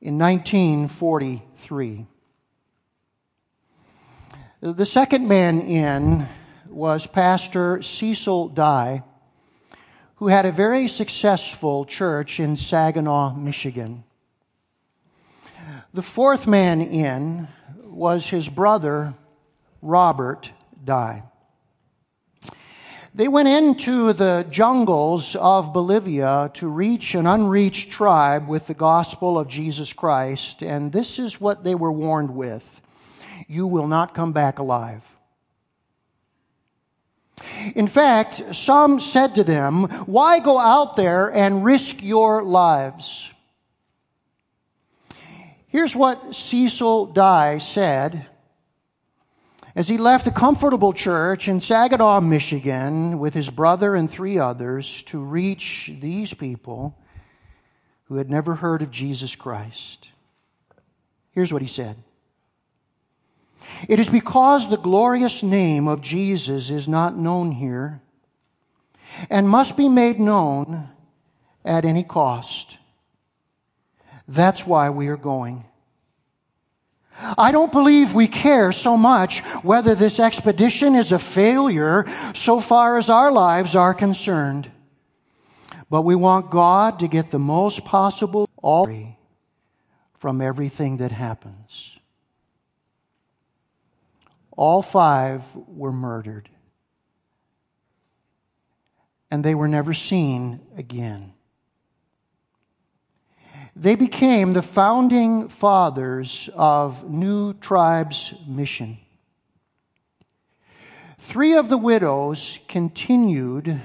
in 0.00 0.16
1943. 0.18 2.06
The 4.62 4.86
second 4.86 5.28
man 5.28 5.60
in 5.60 6.26
was 6.70 7.06
Pastor 7.06 7.82
Cecil 7.82 8.48
Dye, 8.48 9.02
who 10.24 10.28
had 10.28 10.46
a 10.46 10.52
very 10.52 10.88
successful 10.88 11.84
church 11.84 12.40
in 12.40 12.56
Saginaw, 12.56 13.34
Michigan. 13.34 14.02
The 15.92 16.00
fourth 16.00 16.46
man 16.46 16.80
in 16.80 17.46
was 17.82 18.26
his 18.26 18.48
brother, 18.48 19.12
Robert 19.82 20.50
Dye. 20.82 21.24
They 23.14 23.28
went 23.28 23.48
into 23.48 24.14
the 24.14 24.46
jungles 24.48 25.36
of 25.36 25.74
Bolivia 25.74 26.50
to 26.54 26.68
reach 26.68 27.14
an 27.14 27.26
unreached 27.26 27.90
tribe 27.90 28.48
with 28.48 28.66
the 28.66 28.72
gospel 28.72 29.38
of 29.38 29.46
Jesus 29.46 29.92
Christ, 29.92 30.62
and 30.62 30.90
this 30.90 31.18
is 31.18 31.38
what 31.38 31.64
they 31.64 31.74
were 31.74 31.92
warned 31.92 32.34
with 32.34 32.80
You 33.46 33.66
will 33.66 33.88
not 33.88 34.14
come 34.14 34.32
back 34.32 34.58
alive. 34.58 35.02
In 37.74 37.88
fact, 37.88 38.54
some 38.54 39.00
said 39.00 39.34
to 39.34 39.44
them, 39.44 39.84
Why 40.06 40.38
go 40.38 40.58
out 40.58 40.96
there 40.96 41.28
and 41.28 41.64
risk 41.64 42.02
your 42.02 42.42
lives? 42.42 43.28
Here's 45.66 45.94
what 45.94 46.36
Cecil 46.36 47.06
Dye 47.06 47.58
said 47.58 48.26
as 49.74 49.88
he 49.88 49.98
left 49.98 50.28
a 50.28 50.30
comfortable 50.30 50.92
church 50.92 51.48
in 51.48 51.60
Saginaw, 51.60 52.20
Michigan, 52.20 53.18
with 53.18 53.34
his 53.34 53.50
brother 53.50 53.96
and 53.96 54.08
three 54.08 54.38
others 54.38 55.02
to 55.06 55.18
reach 55.18 55.90
these 56.00 56.32
people 56.32 56.96
who 58.04 58.16
had 58.16 58.30
never 58.30 58.54
heard 58.54 58.82
of 58.82 58.92
Jesus 58.92 59.34
Christ. 59.34 60.08
Here's 61.32 61.52
what 61.52 61.62
he 61.62 61.68
said 61.68 61.96
It 63.88 64.00
is 64.00 64.08
because 64.08 64.68
the 64.68 64.76
glorious 64.76 65.42
name 65.42 65.88
of 65.88 66.00
Jesus 66.00 66.70
is 66.70 66.88
not 66.88 67.16
known 67.16 67.52
here 67.52 68.00
and 69.30 69.48
must 69.48 69.76
be 69.76 69.88
made 69.88 70.18
known 70.18 70.88
at 71.64 71.84
any 71.84 72.02
cost. 72.02 72.76
That's 74.26 74.66
why 74.66 74.90
we 74.90 75.08
are 75.08 75.16
going. 75.16 75.64
I 77.38 77.52
don't 77.52 77.70
believe 77.70 78.12
we 78.12 78.26
care 78.26 78.72
so 78.72 78.96
much 78.96 79.40
whether 79.62 79.94
this 79.94 80.18
expedition 80.18 80.94
is 80.94 81.12
a 81.12 81.18
failure 81.18 82.06
so 82.34 82.60
far 82.60 82.98
as 82.98 83.08
our 83.08 83.30
lives 83.30 83.76
are 83.76 83.94
concerned. 83.94 84.70
But 85.88 86.02
we 86.02 86.16
want 86.16 86.50
God 86.50 86.98
to 87.00 87.08
get 87.08 87.30
the 87.30 87.38
most 87.38 87.84
possible 87.84 88.48
all 88.62 88.88
from 90.18 90.40
everything 90.40 90.96
that 90.96 91.12
happens. 91.12 91.93
All 94.56 94.82
five 94.82 95.44
were 95.54 95.92
murdered. 95.92 96.48
And 99.30 99.44
they 99.44 99.54
were 99.54 99.68
never 99.68 99.92
seen 99.94 100.60
again. 100.76 101.32
They 103.76 103.96
became 103.96 104.52
the 104.52 104.62
founding 104.62 105.48
fathers 105.48 106.48
of 106.54 107.10
New 107.10 107.54
Tribes 107.54 108.32
Mission. 108.46 108.98
Three 111.18 111.54
of 111.54 111.68
the 111.68 111.78
widows 111.78 112.60
continued 112.68 113.80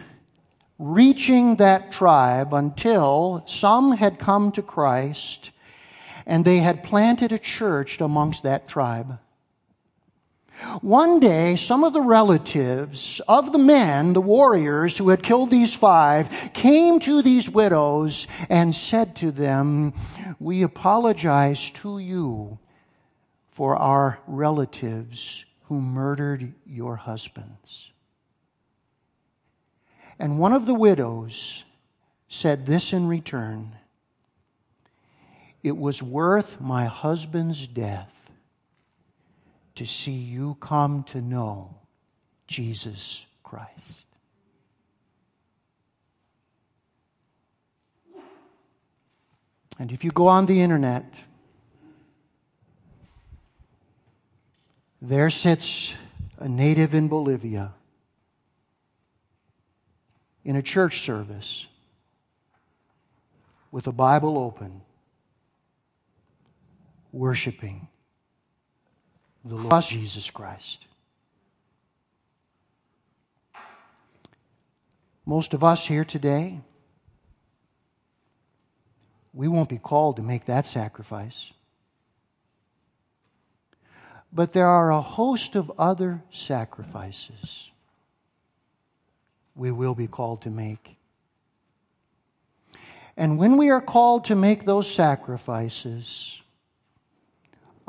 reaching 0.78 1.56
that 1.56 1.92
tribe 1.92 2.54
until 2.54 3.44
some 3.48 3.94
had 3.94 4.20
come 4.20 4.52
to 4.52 4.62
Christ 4.62 5.50
and 6.26 6.46
they 6.46 6.60
had 6.60 6.84
planted 6.84 7.32
a 7.32 7.40
church 7.40 8.00
amongst 8.00 8.44
that 8.44 8.68
tribe. 8.68 9.18
One 10.82 11.20
day, 11.20 11.56
some 11.56 11.86
of 11.86 11.94
the 11.94 12.02
relatives 12.02 13.22
of 13.28 13.54
the 13.54 13.58
men, 13.58 14.12
the 14.14 14.22
warriors 14.22 14.98
who 14.98 15.10
had 15.10 15.24
killed 15.24 15.52
these 15.52 15.74
five, 15.74 16.30
came 16.54 17.00
to 17.02 17.22
these 17.22 17.50
widows 17.50 18.28
and 18.50 18.76
said 18.76 19.16
to 19.18 19.32
them, 19.32 19.94
We 20.38 20.64
apologize 20.64 21.72
to 21.76 22.00
you 22.00 22.60
for 23.52 23.78
our 23.78 24.20
relatives 24.28 25.46
who 25.64 25.80
murdered 25.80 26.54
your 26.66 26.98
husbands. 26.98 27.92
And 30.20 30.40
one 30.40 30.52
of 30.52 30.66
the 30.66 30.74
widows 30.74 31.64
said 32.28 32.66
this 32.66 32.92
in 32.92 33.08
return 33.08 33.76
It 35.64 35.78
was 35.78 36.04
worth 36.04 36.60
my 36.60 36.86
husband's 36.86 37.66
death 37.66 38.19
to 39.80 39.88
see 39.88 40.12
you 40.12 40.58
come 40.60 41.04
to 41.04 41.22
know 41.22 41.74
Jesus 42.48 43.26
Christ. 43.44 44.08
And 49.80 49.90
if 49.94 50.04
you 50.04 50.12
go 50.12 50.28
on 50.28 50.48
the 50.48 50.62
internet, 50.62 51.06
there 55.02 55.30
sits 55.30 55.94
a 56.40 56.50
native 56.50 56.94
in 56.94 57.08
Bolivia 57.08 57.74
in 60.44 60.58
a 60.58 60.62
church 60.62 61.06
service 61.06 61.66
with 63.72 63.88
a 63.88 63.94
Bible 63.94 64.38
open, 64.38 64.82
worshiping 67.14 67.88
the 69.44 69.56
Lord 69.56 69.84
Jesus 69.84 70.30
Christ. 70.30 70.86
Most 75.26 75.54
of 75.54 75.64
us 75.64 75.86
here 75.86 76.06
today, 76.06 76.60
we 79.34 79.48
won't 79.48 79.70
be 79.70 79.78
called 79.78 80.16
to 80.18 80.24
make 80.24 80.46
that 80.46 80.66
sacrifice. 80.66 81.52
But 84.32 84.54
there 84.54 84.68
are 84.68 84.92
a 84.92 85.02
host 85.02 85.56
of 85.56 85.72
other 85.78 86.22
sacrifices 86.32 87.70
we 89.56 89.72
will 89.72 89.96
be 89.96 90.08
called 90.08 90.42
to 90.44 90.50
make. 90.50 90.96
And 93.18 93.38
when 93.38 93.58
we 93.58 93.70
are 93.70 93.82
called 93.82 94.26
to 94.26 94.36
make 94.36 94.66
those 94.66 94.90
sacrifices, 94.90 96.42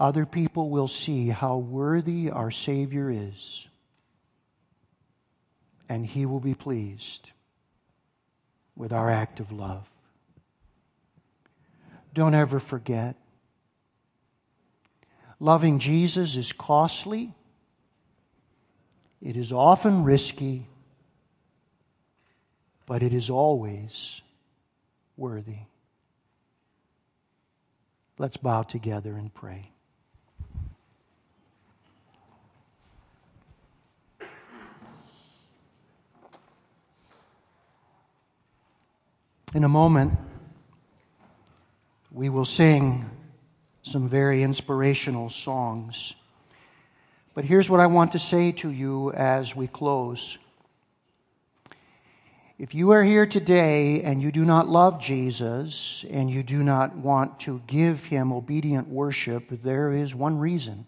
other 0.00 0.24
people 0.24 0.70
will 0.70 0.88
see 0.88 1.28
how 1.28 1.58
worthy 1.58 2.30
our 2.30 2.50
Savior 2.50 3.10
is, 3.10 3.66
and 5.90 6.06
He 6.06 6.24
will 6.24 6.40
be 6.40 6.54
pleased 6.54 7.30
with 8.74 8.94
our 8.94 9.10
act 9.10 9.40
of 9.40 9.52
love. 9.52 9.86
Don't 12.14 12.34
ever 12.34 12.58
forget. 12.58 13.14
Loving 15.38 15.78
Jesus 15.78 16.34
is 16.34 16.50
costly. 16.50 17.34
It 19.20 19.36
is 19.36 19.52
often 19.52 20.02
risky, 20.02 20.66
but 22.86 23.02
it 23.02 23.12
is 23.12 23.28
always 23.28 24.22
worthy. 25.18 25.58
Let's 28.16 28.38
bow 28.38 28.62
together 28.62 29.14
and 29.14 29.32
pray. 29.32 29.69
In 39.52 39.64
a 39.64 39.68
moment, 39.68 40.16
we 42.12 42.28
will 42.28 42.44
sing 42.44 43.10
some 43.82 44.08
very 44.08 44.44
inspirational 44.44 45.28
songs. 45.28 46.14
But 47.34 47.44
here's 47.44 47.68
what 47.68 47.80
I 47.80 47.86
want 47.86 48.12
to 48.12 48.20
say 48.20 48.52
to 48.52 48.70
you 48.70 49.10
as 49.10 49.56
we 49.56 49.66
close. 49.66 50.38
If 52.60 52.76
you 52.76 52.92
are 52.92 53.02
here 53.02 53.26
today 53.26 54.02
and 54.04 54.22
you 54.22 54.30
do 54.30 54.44
not 54.44 54.68
love 54.68 55.00
Jesus 55.00 56.04
and 56.08 56.30
you 56.30 56.44
do 56.44 56.62
not 56.62 56.94
want 56.94 57.40
to 57.40 57.60
give 57.66 58.04
him 58.04 58.32
obedient 58.32 58.86
worship, 58.86 59.48
there 59.50 59.90
is 59.92 60.14
one 60.14 60.38
reason. 60.38 60.86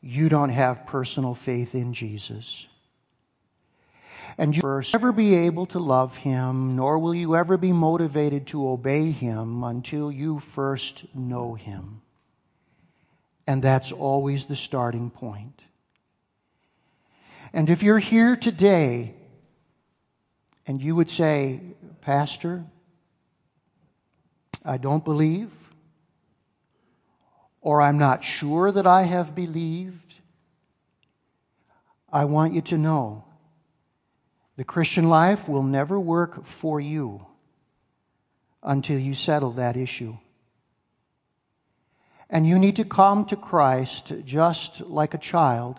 You 0.00 0.28
don't 0.28 0.50
have 0.50 0.86
personal 0.86 1.34
faith 1.34 1.74
in 1.74 1.94
Jesus 1.94 2.67
and 4.38 4.54
you 4.54 4.62
will 4.62 4.82
never 4.92 5.10
be 5.10 5.34
able 5.34 5.66
to 5.66 5.80
love 5.80 6.16
him, 6.16 6.76
nor 6.76 7.00
will 7.00 7.14
you 7.14 7.34
ever 7.34 7.56
be 7.56 7.72
motivated 7.72 8.46
to 8.46 8.68
obey 8.68 9.10
him 9.10 9.64
until 9.64 10.12
you 10.12 10.38
first 10.38 11.04
know 11.12 11.54
him. 11.54 12.00
And 13.48 13.60
that's 13.60 13.90
always 13.90 14.44
the 14.44 14.54
starting 14.54 15.10
point. 15.10 15.60
And 17.52 17.68
if 17.68 17.82
you're 17.82 17.98
here 17.98 18.36
today 18.36 19.14
and 20.66 20.80
you 20.80 20.94
would 20.94 21.10
say, 21.10 21.60
Pastor, 22.00 22.64
I 24.64 24.76
don't 24.76 25.04
believe, 25.04 25.50
or 27.60 27.82
I'm 27.82 27.98
not 27.98 28.22
sure 28.22 28.70
that 28.70 28.86
I 28.86 29.02
have 29.02 29.34
believed, 29.34 30.14
I 32.12 32.26
want 32.26 32.54
you 32.54 32.60
to 32.62 32.78
know 32.78 33.24
the 34.58 34.64
Christian 34.64 35.08
life 35.08 35.48
will 35.48 35.62
never 35.62 36.00
work 36.00 36.44
for 36.44 36.80
you 36.80 37.24
until 38.60 38.98
you 38.98 39.14
settle 39.14 39.52
that 39.52 39.76
issue. 39.76 40.16
And 42.28 42.44
you 42.44 42.58
need 42.58 42.74
to 42.76 42.84
come 42.84 43.24
to 43.26 43.36
Christ 43.36 44.12
just 44.24 44.80
like 44.80 45.14
a 45.14 45.18
child, 45.18 45.78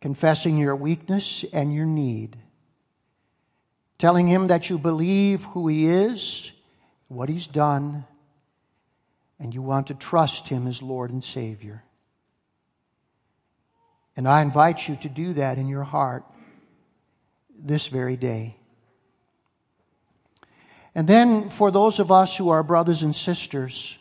confessing 0.00 0.58
your 0.58 0.76
weakness 0.76 1.44
and 1.52 1.74
your 1.74 1.86
need, 1.86 2.36
telling 3.98 4.28
Him 4.28 4.46
that 4.46 4.70
you 4.70 4.78
believe 4.78 5.42
who 5.42 5.66
He 5.66 5.88
is, 5.88 6.52
what 7.08 7.28
He's 7.28 7.48
done, 7.48 8.04
and 9.40 9.52
you 9.52 9.60
want 9.60 9.88
to 9.88 9.94
trust 9.94 10.46
Him 10.46 10.68
as 10.68 10.80
Lord 10.80 11.10
and 11.10 11.24
Savior. 11.24 11.82
And 14.16 14.28
I 14.28 14.40
invite 14.40 14.86
you 14.86 14.94
to 15.02 15.08
do 15.08 15.32
that 15.32 15.58
in 15.58 15.66
your 15.66 15.82
heart 15.82 16.22
this 17.64 17.88
very 17.88 18.16
day. 18.16 18.56
And 20.94 21.08
then 21.08 21.50
for 21.50 21.72
those 21.72 21.98
of 21.98 22.12
us 22.12 22.36
who 22.36 22.50
are 22.50 22.62
brothers 22.62 23.02
and 23.02 23.16
sisters, 23.16 23.96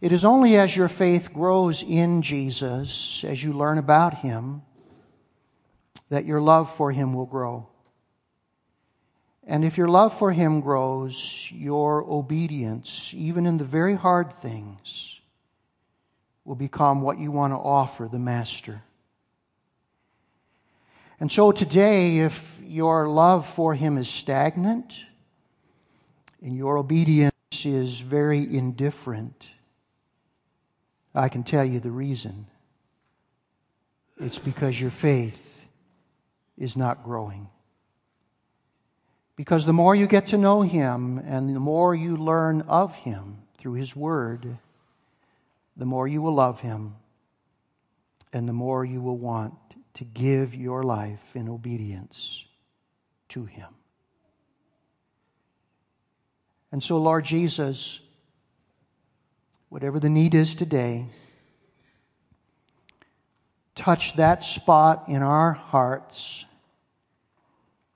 it 0.00 0.12
is 0.12 0.24
only 0.24 0.56
as 0.56 0.74
your 0.74 0.88
faith 0.88 1.32
grows 1.32 1.82
in 1.82 2.22
Jesus, 2.22 3.24
as 3.26 3.42
you 3.42 3.52
learn 3.52 3.78
about 3.78 4.14
Him, 4.14 4.62
that 6.08 6.24
your 6.24 6.40
love 6.40 6.74
for 6.76 6.92
Him 6.92 7.12
will 7.12 7.26
grow. 7.26 7.68
And 9.46 9.64
if 9.64 9.76
your 9.76 9.88
love 9.88 10.16
for 10.18 10.32
Him 10.32 10.60
grows, 10.60 11.48
your 11.52 12.04
obedience, 12.04 13.10
even 13.14 13.46
in 13.46 13.58
the 13.58 13.64
very 13.64 13.94
hard 13.94 14.32
things, 14.32 15.20
will 16.44 16.56
become 16.56 17.02
what 17.02 17.18
you 17.18 17.32
want 17.32 17.52
to 17.52 17.56
offer 17.56 18.08
the 18.10 18.18
Master. 18.18 18.82
And 21.18 21.32
so 21.32 21.50
today, 21.50 22.18
if 22.18 22.60
your 22.62 23.08
love 23.08 23.46
for 23.46 23.74
Him 23.74 23.96
is 23.96 24.08
stagnant 24.08 24.94
and 26.42 26.56
your 26.56 26.76
obedience 26.76 27.32
is 27.64 28.00
very 28.00 28.40
indifferent, 28.40 29.46
I 31.14 31.30
can 31.30 31.42
tell 31.42 31.64
you 31.64 31.80
the 31.80 31.90
reason. 31.90 32.46
It's 34.20 34.38
because 34.38 34.78
your 34.78 34.90
faith 34.90 35.40
is 36.58 36.76
not 36.76 37.02
growing. 37.02 37.48
Because 39.36 39.64
the 39.64 39.72
more 39.72 39.94
you 39.94 40.06
get 40.06 40.28
to 40.28 40.38
know 40.38 40.62
Him 40.62 41.18
and 41.18 41.54
the 41.54 41.60
more 41.60 41.94
you 41.94 42.16
learn 42.16 42.62
of 42.62 42.94
Him 42.94 43.38
through 43.58 43.74
His 43.74 43.96
Word, 43.96 44.58
the 45.76 45.86
more 45.86 46.06
you 46.06 46.20
will 46.20 46.34
love 46.34 46.60
Him 46.60 46.96
and 48.34 48.46
the 48.46 48.52
more 48.52 48.84
you 48.84 49.00
will 49.00 49.16
want 49.16 49.54
to 49.96 50.04
give 50.04 50.54
your 50.54 50.82
life 50.82 51.34
in 51.34 51.48
obedience 51.48 52.44
to 53.30 53.46
Him. 53.46 53.68
And 56.70 56.82
so, 56.82 56.98
Lord 56.98 57.24
Jesus, 57.24 57.98
whatever 59.70 59.98
the 59.98 60.10
need 60.10 60.34
is 60.34 60.54
today, 60.54 61.06
touch 63.74 64.14
that 64.16 64.42
spot 64.42 65.04
in 65.08 65.22
our 65.22 65.52
hearts 65.52 66.44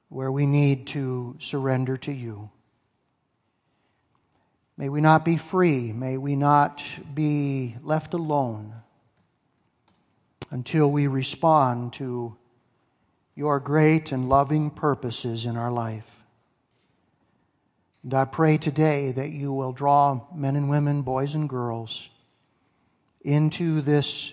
where 0.08 0.32
we 0.32 0.46
need 0.46 0.86
to 0.88 1.36
surrender 1.38 1.98
to 1.98 2.12
you. 2.12 2.50
May 4.78 4.88
we 4.88 5.02
not 5.02 5.26
be 5.26 5.36
free. 5.36 5.92
May 5.92 6.16
we 6.16 6.34
not 6.34 6.82
be 7.12 7.76
left 7.82 8.14
alone 8.14 8.72
until 10.50 10.90
we 10.90 11.06
respond 11.06 11.92
to 11.94 12.36
your 13.34 13.60
great 13.60 14.12
and 14.12 14.28
loving 14.28 14.70
purposes 14.70 15.46
in 15.46 15.56
our 15.56 15.70
life. 15.70 16.24
And 18.02 18.12
I 18.14 18.24
pray 18.24 18.58
today 18.58 19.12
that 19.12 19.30
you 19.30 19.52
will 19.52 19.72
draw 19.72 20.20
men 20.34 20.56
and 20.56 20.68
women, 20.68 21.02
boys 21.02 21.34
and 21.34 21.48
girls, 21.48 22.08
into 23.22 23.80
this 23.80 24.32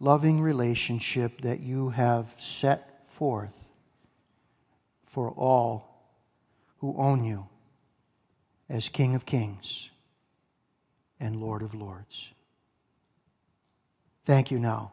loving 0.00 0.40
relationship 0.40 1.42
that 1.42 1.60
you 1.60 1.90
have 1.90 2.34
set 2.38 3.06
forth 3.18 3.54
for 5.06 5.30
all 5.30 6.02
who 6.78 6.96
own 6.96 7.24
you 7.24 7.46
as 8.68 8.88
King 8.88 9.14
of 9.14 9.26
Kings 9.26 9.90
and 11.20 11.36
Lord 11.36 11.62
of 11.62 11.74
Lords. 11.74 12.28
Thank 14.24 14.50
you 14.50 14.58
now 14.58 14.92